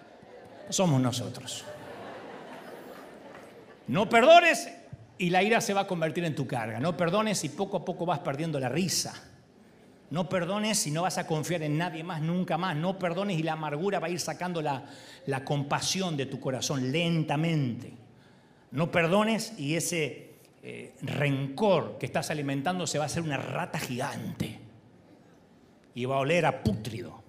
[0.68, 1.64] somos nosotros.
[3.88, 4.70] No perdones
[5.16, 6.78] y la ira se va a convertir en tu carga.
[6.78, 9.14] No perdones y poco a poco vas perdiendo la risa.
[10.10, 12.76] No perdones y no vas a confiar en nadie más nunca más.
[12.76, 14.84] No perdones y la amargura va a ir sacando la,
[15.44, 17.92] compasión de tu corazón lentamente.
[18.70, 23.78] No perdones y ese eh, rencor que estás alimentando se va a hacer una rata
[23.78, 24.58] gigante
[25.94, 27.22] y va a oler a pútrido.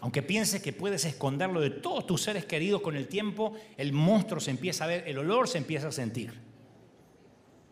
[0.00, 4.40] Aunque pienses que puedes esconderlo de todos tus seres queridos con el tiempo, el monstruo
[4.40, 6.32] se empieza a ver, el olor se empieza a sentir.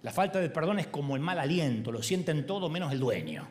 [0.03, 3.49] La falta de perdón es como el mal aliento, lo sienten todo menos el dueño.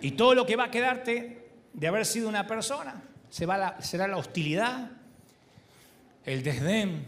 [0.00, 4.90] Y todo lo que va a quedarte de haber sido una persona será la hostilidad,
[6.24, 7.06] el desdén,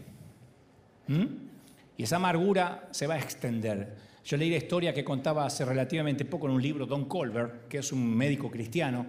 [1.97, 4.08] y esa amargura se va a extender.
[4.25, 7.79] Yo leí la historia que contaba hace relativamente poco en un libro Don Colbert, que
[7.79, 9.05] es un médico cristiano,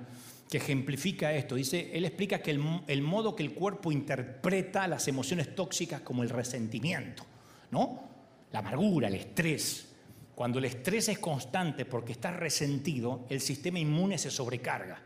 [0.49, 1.55] que ejemplifica esto.
[1.55, 6.31] Dice, él explica que el, modo que el cuerpo interpreta las emociones tóxicas como el
[6.31, 7.25] resentimiento,
[7.71, 8.09] ¿no?
[8.53, 9.87] La amargura, el estrés.
[10.35, 15.01] Cuando el estrés es constante porque estás resentido, el sistema inmune se sobrecarga.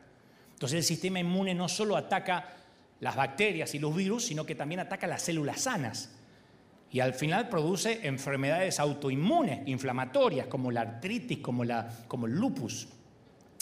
[0.53, 2.57] Entonces el sistema inmune no solo ataca
[3.01, 6.11] las bacterias y los virus, sino que también ataca las células sanas
[6.95, 12.87] y al final produce enfermedades autoinmunes, inflamatorias, como la artritis, como, la, como el lupus.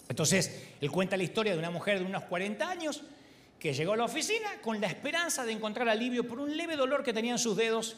[0.06, 3.02] Entonces, él cuenta la historia de una mujer de unos 40 años
[3.58, 7.02] que llegó a la oficina con la esperanza de encontrar alivio por un leve dolor
[7.02, 7.96] que tenía en sus dedos.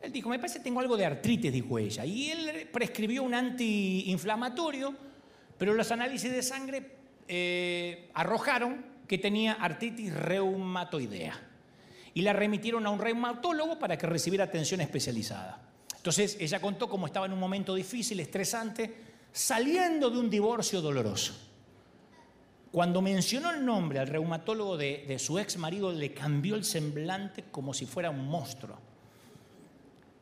[0.00, 2.04] Él dijo, me parece que tengo algo de artritis, dijo ella.
[2.04, 4.94] Y él prescribió un antiinflamatorio,
[5.58, 6.92] pero los análisis de sangre
[7.26, 11.55] eh, arrojaron que tenía artritis reumatoidea
[12.16, 15.60] y la remitieron a un reumatólogo para que recibiera atención especializada.
[15.94, 18.96] Entonces ella contó cómo estaba en un momento difícil, estresante,
[19.30, 21.34] saliendo de un divorcio doloroso.
[22.72, 27.74] Cuando mencionó el nombre al reumatólogo de, su ex marido, le cambió el semblante como
[27.74, 28.78] si fuera un monstruo.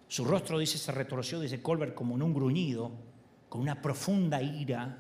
[0.08, 2.90] Su rostro, dice, se retorció, dice Colbert, como en un gruñido,
[3.48, 4.98] con una profunda ira.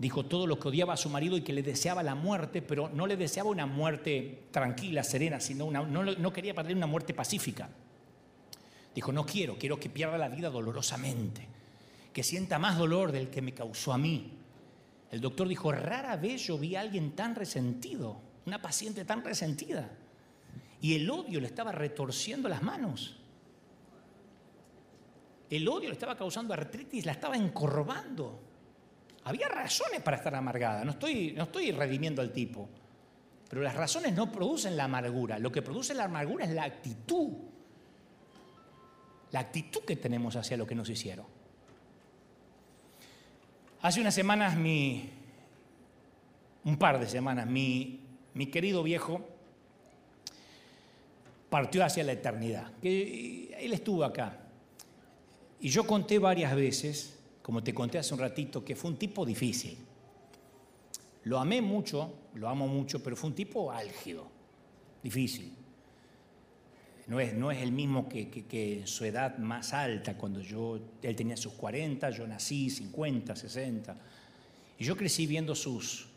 [0.00, 2.88] Dijo todo lo que odiaba a su marido y que le deseaba la muerte, pero
[2.88, 7.12] no le deseaba una muerte tranquila, serena, sino una, no, no quería perder una muerte
[7.12, 7.68] pacífica.
[8.94, 11.46] Dijo, no quiero, quiero que pierda la vida dolorosamente,
[12.14, 14.38] que sienta más dolor del que me causó a mí.
[15.10, 19.90] El doctor dijo, rara vez yo vi a alguien tan resentido, una paciente tan resentida.
[20.80, 23.18] Y el odio le estaba retorciendo las manos.
[25.50, 28.48] El odio le estaba causando artritis, la estaba encorvando.
[29.30, 32.68] Había razones para estar amargada, no estoy, no estoy redimiendo al tipo.
[33.48, 37.28] Pero las razones no producen la amargura, lo que produce la amargura es la actitud.
[39.30, 41.26] La actitud que tenemos hacia lo que nos hicieron.
[43.82, 45.08] Hace unas semanas, mi,
[46.64, 48.00] un par de semanas, mi,
[48.34, 49.24] mi querido viejo
[51.48, 52.72] partió hacia la eternidad.
[52.82, 54.38] Él estuvo acá.
[55.60, 59.24] Y yo conté varias veces, como te conté hace un ratito, que fue un tipo
[59.24, 59.78] difícil.
[61.24, 64.26] Lo amé mucho, lo amo mucho, pero fue un tipo álgido,
[65.02, 65.54] difícil.
[67.06, 71.16] No es, no es el mismo que, que, su edad más alta, cuando yo, él
[71.16, 73.96] tenía sus 40, yo nací 50, 60.
[74.78, 76.08] Y yo crecí viendo sus,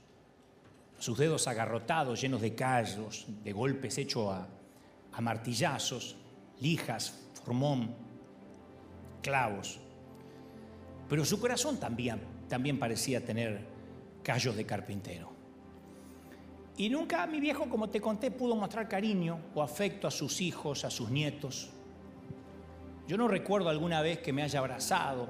[0.99, 4.47] sus dedos agarrotados, llenos de callos, de golpes hechos a,
[5.13, 6.15] a martillazos,
[6.59, 7.95] lijas, formón
[9.24, 9.80] clavos.
[11.10, 13.66] Pero su corazón también, también parecía tener
[14.24, 15.34] callos de carpintero.
[16.78, 20.86] Y nunca mi viejo, como te conté, pudo mostrar cariño o afecto a sus hijos,
[20.86, 21.70] a sus nietos.
[23.08, 25.28] Yo no recuerdo alguna vez que me haya abrazado.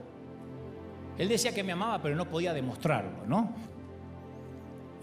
[1.18, 3.54] Él decía que me amaba, pero no podía demostrarlo, ¿no?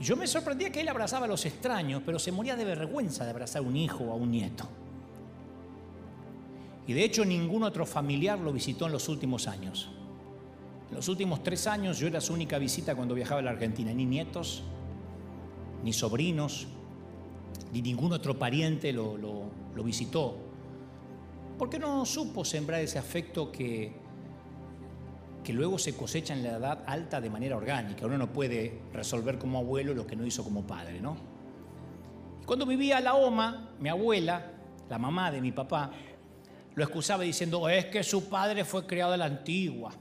[0.01, 3.31] Yo me sorprendía que él abrazaba a los extraños, pero se moría de vergüenza de
[3.31, 4.66] abrazar a un hijo o a un nieto.
[6.87, 9.91] Y de hecho ningún otro familiar lo visitó en los últimos años.
[10.93, 13.93] Los últimos tres años yo era su única visita cuando viajaba a la Argentina.
[13.93, 14.62] Ni nietos,
[15.84, 16.66] ni sobrinos,
[17.72, 20.36] ni ningún otro pariente lo, lo visitó.
[21.59, 23.93] Porque no supo sembrar ese afecto que,
[25.45, 28.07] que luego se cosecha en la edad alta de manera orgánica.
[28.07, 31.16] Uno no puede resolver como abuelo lo que no hizo como padre, ¿no?
[32.47, 34.53] Cuando vivía la OMA, mi abuela,
[34.88, 35.91] la mamá de mi papá,
[36.74, 39.93] lo excusaba diciendo, es que su padre fue criado a la antigua.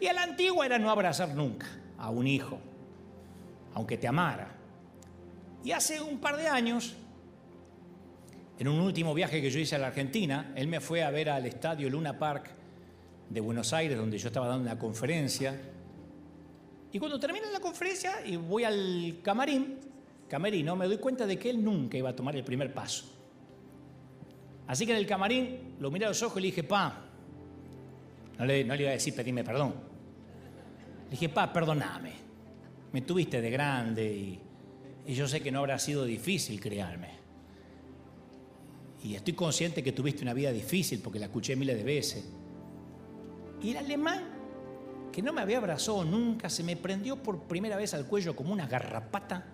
[0.00, 1.66] Y a la antigua era no abrazar nunca
[1.98, 2.58] a un hijo,
[3.74, 4.54] aunque te amara.
[5.64, 6.94] Y hace un par de años,
[8.58, 11.30] en un último viaje que yo hice a la Argentina, él me fue a ver
[11.30, 12.50] al estadio Luna Park
[13.28, 15.60] de Buenos Aires, donde yo estaba dando una conferencia.
[16.92, 19.78] Y cuando termina la conferencia y voy al camarín,
[20.28, 23.04] camerino, me doy cuenta de que él nunca iba a tomar el primer paso.
[24.66, 27.04] Así que en el camarín lo miré a los ojos y le dije, pa,
[28.38, 29.87] no le, no le iba a decir pedime perdón.
[31.08, 32.12] Le dije, pa, perdoname.
[32.92, 34.40] Me tuviste de grande y,
[35.06, 37.08] y yo sé que no habrá sido difícil criarme.
[39.02, 42.24] Y estoy consciente que tuviste una vida difícil porque la escuché miles de veces.
[43.62, 44.24] Y el alemán,
[45.12, 48.52] que no me había abrazado nunca, se me prendió por primera vez al cuello como
[48.52, 49.46] una garrapata.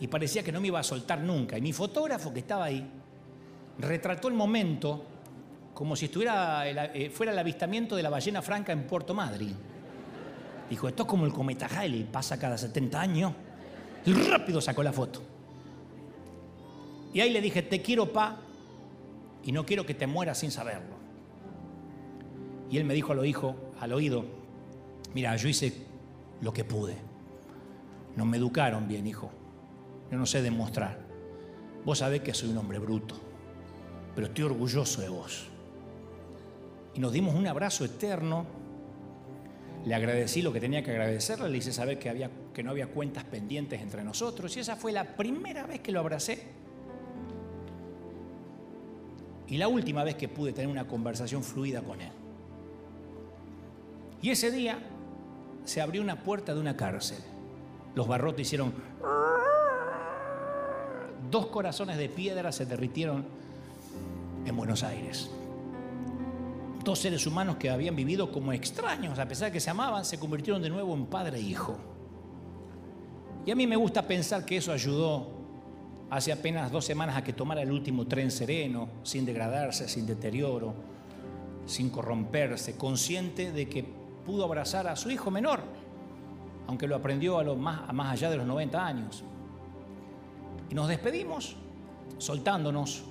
[0.00, 1.58] Y parecía que no me iba a soltar nunca.
[1.58, 2.88] Y mi fotógrafo que estaba ahí
[3.78, 5.04] retrató el momento
[5.80, 9.56] como si estuviera, eh, fuera el avistamiento de la ballena franca en Puerto Madryn.
[10.68, 13.32] Dijo, esto es como el cometa Halley, pasa cada 70 años.
[14.04, 15.22] Y rápido sacó la foto.
[17.14, 18.40] Y ahí le dije, te quiero, pa,
[19.42, 20.96] y no quiero que te mueras sin saberlo.
[22.70, 24.26] Y él me dijo al, hijo, al oído,
[25.14, 25.72] mira, yo hice
[26.42, 26.96] lo que pude.
[28.16, 29.30] No me educaron bien, hijo.
[30.12, 30.98] Yo no sé demostrar.
[31.86, 33.30] Vos sabés que soy un hombre bruto
[34.14, 35.49] pero estoy orgulloso de vos.
[36.94, 38.46] Y nos dimos un abrazo eterno.
[39.84, 43.24] Le agradecí lo que tenía que agradecerle, le hice saber que, que no había cuentas
[43.24, 44.54] pendientes entre nosotros.
[44.56, 46.42] Y esa fue la primera vez que lo abracé.
[49.48, 52.12] Y la última vez que pude tener una conversación fluida con él.
[54.22, 54.78] Y ese día
[55.64, 57.18] se abrió una puerta de una cárcel.
[57.94, 58.72] Los barrotes hicieron...
[61.30, 63.24] Dos corazones de piedra se derritieron
[64.44, 65.30] en Buenos Aires.
[66.84, 70.18] Dos seres humanos que habían vivido como extraños, a pesar de que se amaban, se
[70.18, 71.78] convirtieron de nuevo en padre e hijo.
[73.44, 75.28] Y a mí me gusta pensar que eso ayudó
[76.10, 80.74] hace apenas dos semanas a que tomara el último tren sereno, sin degradarse, sin deterioro,
[81.66, 83.84] sin corromperse, consciente de que
[84.26, 85.60] pudo abrazar a su hijo menor,
[86.66, 89.24] aunque lo aprendió a, lo más, a más allá de los 90 años.
[90.68, 91.56] Y nos despedimos
[92.18, 93.04] soltándonos.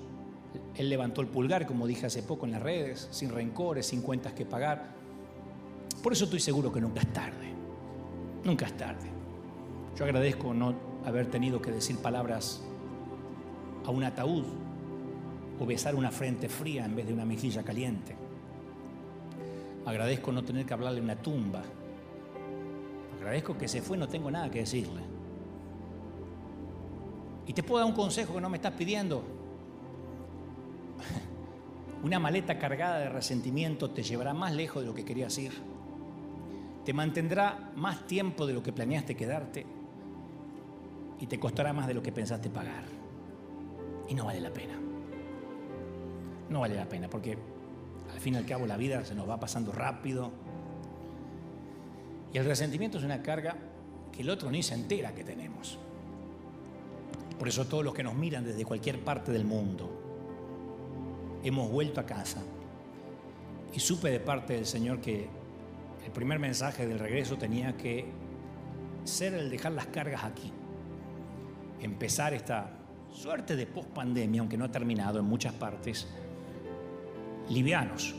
[0.76, 4.34] Él levantó el pulgar, como dije hace poco en las redes, sin rencores, sin cuentas
[4.34, 4.88] que pagar.
[6.02, 7.54] Por eso estoy seguro que nunca es tarde.
[8.44, 9.10] Nunca es tarde.
[9.98, 10.74] Yo agradezco no
[11.06, 12.62] haber tenido que decir palabras
[13.86, 14.46] a un ataúd
[15.60, 18.16] o besar una frente fría en vez de una mejilla caliente.
[19.86, 21.64] Agradezco no tener que hablarle a una tumba.
[23.18, 25.02] Agradezco que se fue, no tengo nada que decirle.
[27.46, 29.39] Y te puedo dar un consejo que no me estás pidiendo.
[32.04, 35.52] Una maleta cargada de resentimiento te llevará más lejos de lo que querías ir.
[36.86, 39.66] Te mantendrá más tiempo de lo que planeaste quedarte.
[41.20, 42.86] Y te costará más de lo que pensaste pagar.
[44.08, 44.80] Y no vale la pena.
[46.50, 47.38] No vale la pena porque
[48.14, 50.32] al fin y al cabo la vida se nos va pasando rápido.
[52.34, 53.58] Y el resentimiento es una carga
[54.14, 55.78] que el otro ni se entera que tenemos.
[57.38, 59.99] Por eso todos los que nos miran desde cualquier parte del mundo,
[61.44, 62.42] hemos vuelto a casa.
[63.74, 65.28] Y supe de parte del Señor que
[66.06, 68.06] el primer mensaje del regreso tenía que
[69.04, 70.52] ser el dejar las cargas aquí.
[71.82, 72.72] Empezar esta
[73.12, 76.08] suerte de post-pandemia, aunque no ha terminado en muchas partes,
[77.50, 78.16] livianos,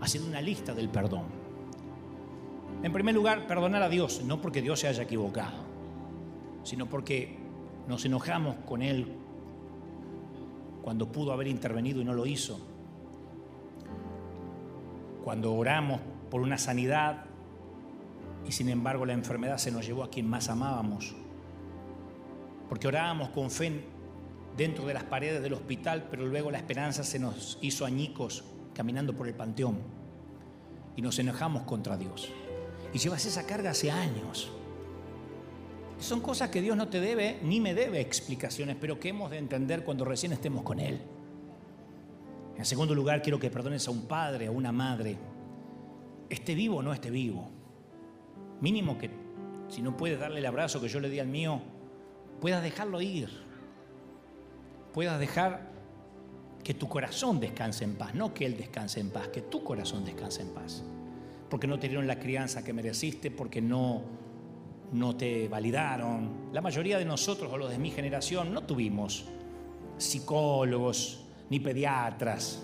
[0.00, 1.24] haciendo una lista del perdón.
[2.82, 5.64] En primer lugar, perdonar a Dios, no porque Dios se haya equivocado,
[6.62, 7.36] sino porque
[7.88, 9.12] nos enojamos con Él
[10.86, 12.60] cuando pudo haber intervenido y no lo hizo.
[15.24, 17.24] Cuando oramos por una sanidad
[18.46, 21.16] y sin embargo la enfermedad se nos llevó a quien más amábamos.
[22.68, 23.84] Porque orábamos con fe
[24.56, 29.12] dentro de las paredes del hospital, pero luego la esperanza se nos hizo añicos caminando
[29.12, 29.78] por el panteón
[30.94, 32.30] y nos enojamos contra Dios.
[32.92, 34.52] Y llevas esa carga hace años.
[35.98, 39.38] Son cosas que Dios no te debe ni me debe explicaciones, pero que hemos de
[39.38, 41.00] entender cuando recién estemos con Él.
[42.56, 45.16] En segundo lugar, quiero que perdones a un padre, a una madre,
[46.28, 47.50] esté vivo o no esté vivo.
[48.60, 49.10] Mínimo que
[49.68, 51.60] si no puedes darle el abrazo que yo le di al mío,
[52.40, 53.46] puedas dejarlo ir
[54.96, 55.60] puedas dejar
[56.64, 60.06] que tu corazón descanse en paz, no que Él descanse en paz, que tu corazón
[60.06, 60.82] descanse en paz.
[61.50, 64.00] Porque no te dieron la crianza que mereciste, porque no,
[64.92, 66.50] no te validaron.
[66.52, 69.24] La mayoría de nosotros, o los de mi generación, no tuvimos
[69.98, 72.62] psicólogos ni pediatras.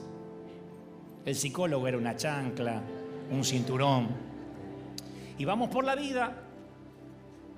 [1.24, 2.82] El psicólogo era una chancla,
[3.30, 4.08] un cinturón.
[5.38, 6.42] Y vamos por la vida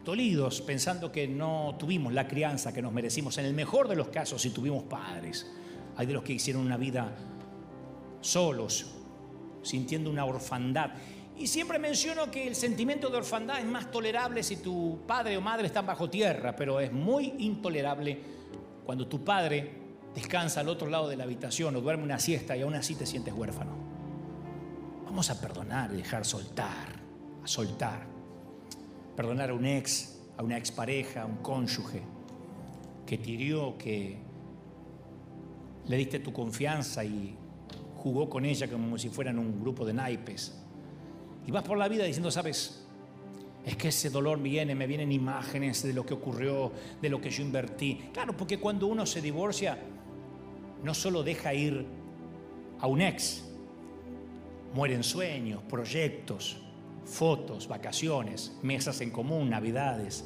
[0.04, 3.38] dolidos pensando que no tuvimos la crianza que nos merecimos.
[3.38, 5.50] En el mejor de los casos, si tuvimos padres,
[5.96, 7.10] hay de los que hicieron una vida
[8.20, 8.94] solos,
[9.62, 10.90] sintiendo una orfandad.
[11.37, 15.41] Y siempre menciono que el sentimiento de orfandad es más tolerable si tu padre o
[15.41, 18.18] madre están bajo tierra, pero es muy intolerable
[18.85, 19.82] cuando tu padre
[20.14, 23.05] descansa al otro lado de la habitación o duerme una siesta y aún así te
[23.05, 23.72] sientes huérfano.
[25.05, 26.89] Vamos a perdonar y dejar soltar,
[27.43, 28.14] a soltar
[29.16, 32.03] perdonar a un ex, a una expareja, a un cónyuge
[33.07, 34.18] que te hirió, que
[35.87, 37.37] le diste tu confianza y
[37.97, 40.59] jugó con ella como si fueran un grupo de naipes.
[41.47, 42.84] Y vas por la vida diciendo, sabes,
[43.64, 47.30] es que ese dolor viene, me vienen imágenes de lo que ocurrió, de lo que
[47.30, 48.03] yo invertí.
[48.12, 49.78] Claro, porque cuando uno se divorcia,
[50.82, 51.86] no solo deja ir
[52.78, 53.45] a un ex,
[54.74, 56.59] mueren sueños, proyectos,
[57.05, 60.24] fotos, vacaciones, mesas en común, navidades.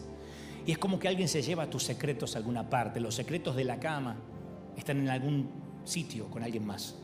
[0.66, 3.00] Y es como que alguien se lleva tus secretos a alguna parte.
[3.00, 4.16] Los secretos de la cama
[4.76, 5.48] están en algún
[5.84, 6.96] sitio con alguien más.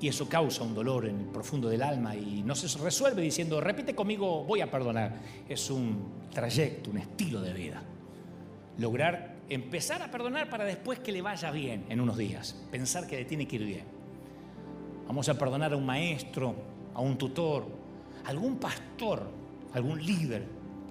[0.00, 3.60] Y eso causa un dolor en el profundo del alma y no se resuelve diciendo,
[3.60, 5.16] repite conmigo, voy a perdonar.
[5.48, 7.82] Es un trayecto, un estilo de vida.
[8.78, 12.54] Lograr empezar a perdonar para después que le vaya bien en unos días.
[12.70, 13.84] Pensar que le tiene que ir bien.
[15.06, 16.54] Vamos a perdonar a un maestro,
[16.94, 17.66] a un tutor,
[18.26, 19.28] algún pastor,
[19.72, 20.44] algún líder,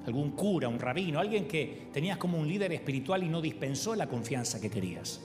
[0.05, 4.07] algún cura, un rabino, alguien que tenías como un líder espiritual y no dispensó la
[4.07, 5.21] confianza que querías.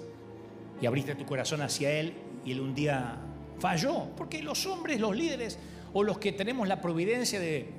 [0.81, 2.13] Y abriste tu corazón hacia él
[2.45, 3.17] y él un día
[3.63, 5.57] falló, porque los hombres, los líderes
[5.93, 7.73] o los que tenemos la providencia de,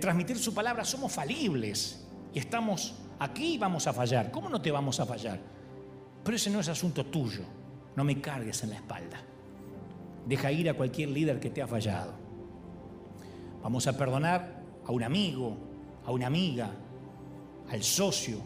[0.00, 4.30] transmitir su palabra somos falibles y estamos aquí y vamos a fallar.
[4.30, 5.38] ¿Cómo no te vamos a fallar?
[6.24, 7.42] Pero ese no es asunto tuyo.
[7.94, 9.20] No me cargues en la espalda.
[10.24, 12.14] Deja ir a cualquier líder que te ha fallado.
[13.62, 15.58] Vamos a perdonar a un amigo,
[16.06, 16.70] a una amiga,
[17.68, 18.38] al socio,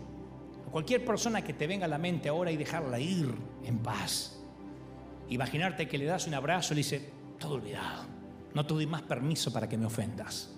[0.66, 3.32] a cualquier persona que te venga a la mente ahora y dejarla ir
[3.64, 4.41] en paz.
[5.32, 8.04] Imaginarte que le das un abrazo y le dice, todo olvidado,
[8.52, 10.50] no te doy más permiso para que me ofendas.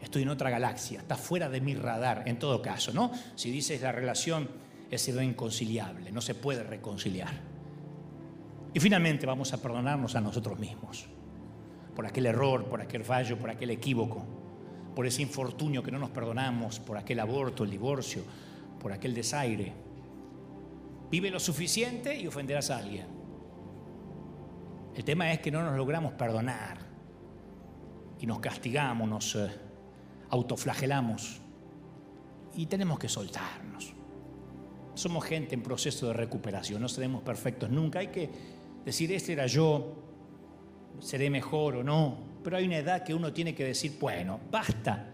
[0.00, 3.12] estoy en otra galaxia, está fuera de mi radar, en todo caso, ¿no?
[3.36, 4.48] Si dices la relación
[4.90, 7.30] es inconciliable, no se puede reconciliar.
[8.74, 11.06] Y finalmente vamos a perdonarnos a nosotros mismos
[11.94, 14.26] por aquel error, por aquel fallo, por aquel equívoco,
[14.96, 18.22] por ese infortunio que no nos perdonamos, por aquel aborto, el divorcio,
[18.80, 19.72] por aquel desaire.
[21.08, 23.15] Vive lo suficiente y ofenderás a alguien.
[24.96, 26.78] El tema es que no nos logramos perdonar
[28.18, 29.50] y nos castigamos, nos eh,
[30.30, 31.38] autoflagelamos
[32.54, 33.92] y tenemos que soltarnos.
[34.94, 37.98] Somos gente en proceso de recuperación, no seremos perfectos nunca.
[37.98, 38.30] Hay que
[38.86, 39.96] decir, este era yo,
[40.98, 45.10] seré mejor o no, pero hay una edad que uno tiene que decir, bueno, basta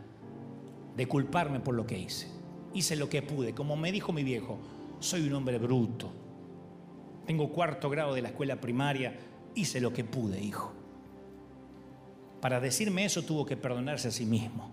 [0.96, 2.28] de culparme por lo que hice.
[2.72, 4.60] Hice lo que pude, como me dijo mi viejo,
[5.00, 6.12] soy un hombre bruto.
[7.26, 9.18] Tengo cuarto grado de la escuela primaria,
[9.54, 10.72] hice lo que pude, hijo.
[12.40, 14.70] Para decirme eso tuvo que perdonarse a sí mismo.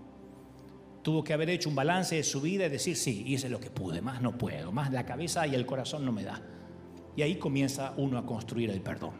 [1.03, 3.69] Tuvo que haber hecho un balance de su vida y decir, sí, hice lo que
[3.69, 6.41] pude, más no puedo, más la cabeza y el corazón no me da.
[7.15, 9.13] Y ahí comienza uno a construir el perdón.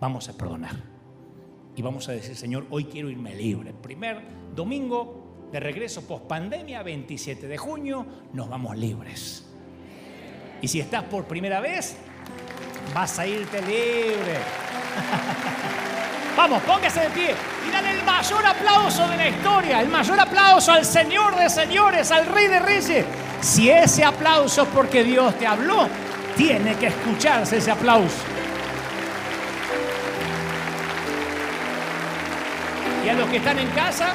[0.00, 0.76] Vamos a perdonar.
[1.76, 3.72] Y vamos a decir, Señor, hoy quiero irme libre.
[3.72, 4.22] Primer
[4.54, 9.46] domingo de regreso post pandemia, 27 de junio, nos vamos libres.
[10.62, 11.96] Y si estás por primera vez,
[12.94, 14.38] vas a irte libre.
[16.36, 17.34] Vamos, póngase de pie
[17.66, 22.10] y dale el mayor aplauso de la historia, el mayor aplauso al Señor de señores,
[22.10, 23.04] al Rey de Reyes.
[23.40, 25.88] Si ese aplauso es porque Dios te habló,
[26.36, 28.16] tiene que escucharse ese aplauso.
[33.04, 34.14] Y a los que están en casa,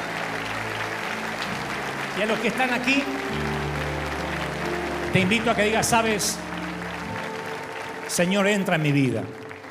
[2.18, 3.02] y a los que están aquí,
[5.12, 6.38] te invito a que digas, sabes,
[8.08, 9.22] Señor, entra en mi vida.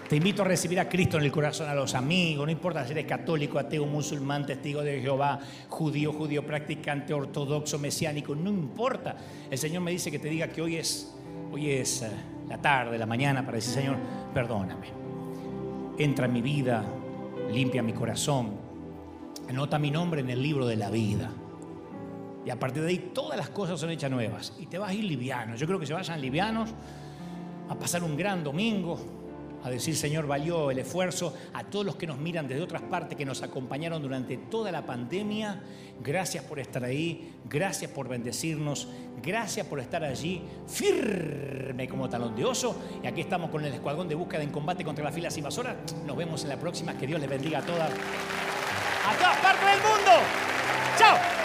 [0.10, 2.92] Te invito a recibir a Cristo en el corazón, a los amigos, no importa si
[2.92, 9.16] eres católico, ateo, musulmán, testigo de Jehová, judío, judío practicante, ortodoxo, mesiánico, no importa.
[9.50, 11.16] El Señor me dice que te diga que hoy es,
[11.52, 12.12] hoy es eh,
[12.48, 13.96] la tarde, la mañana, para decir, Señor,
[14.34, 14.88] perdóname.
[15.98, 16.86] Entra en mi vida,
[17.52, 18.52] limpia mi corazón,
[19.50, 21.32] anota mi nombre en el libro de la vida.
[22.46, 24.54] Y a partir de ahí todas las cosas son hechas nuevas.
[24.60, 25.56] Y te vas a ir liviano.
[25.56, 26.76] Yo creo que se vayan livianos
[27.70, 29.00] a pasar un gran domingo,
[29.66, 33.18] a decir, Señor, valió el esfuerzo a todos los que nos miran desde otras partes,
[33.18, 35.60] que nos acompañaron durante toda la pandemia.
[36.04, 38.88] Gracias por estar ahí, gracias por bendecirnos,
[39.24, 42.76] gracias por estar allí firme como talón de oso.
[43.04, 45.76] Y aquí estamos con el escuadrón de búsqueda en combate contra las filas invasoras.
[46.06, 46.96] Nos vemos en la próxima.
[46.96, 50.12] Que Dios les bendiga a todas, a todas partes del mundo.
[51.00, 51.45] Chao.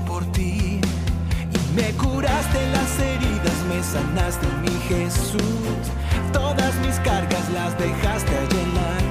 [0.00, 0.80] por ti.
[1.52, 5.82] Y me curaste las heridas, me sanaste mi Jesús.
[6.32, 9.01] Todas mis cargas las dejaste allí en la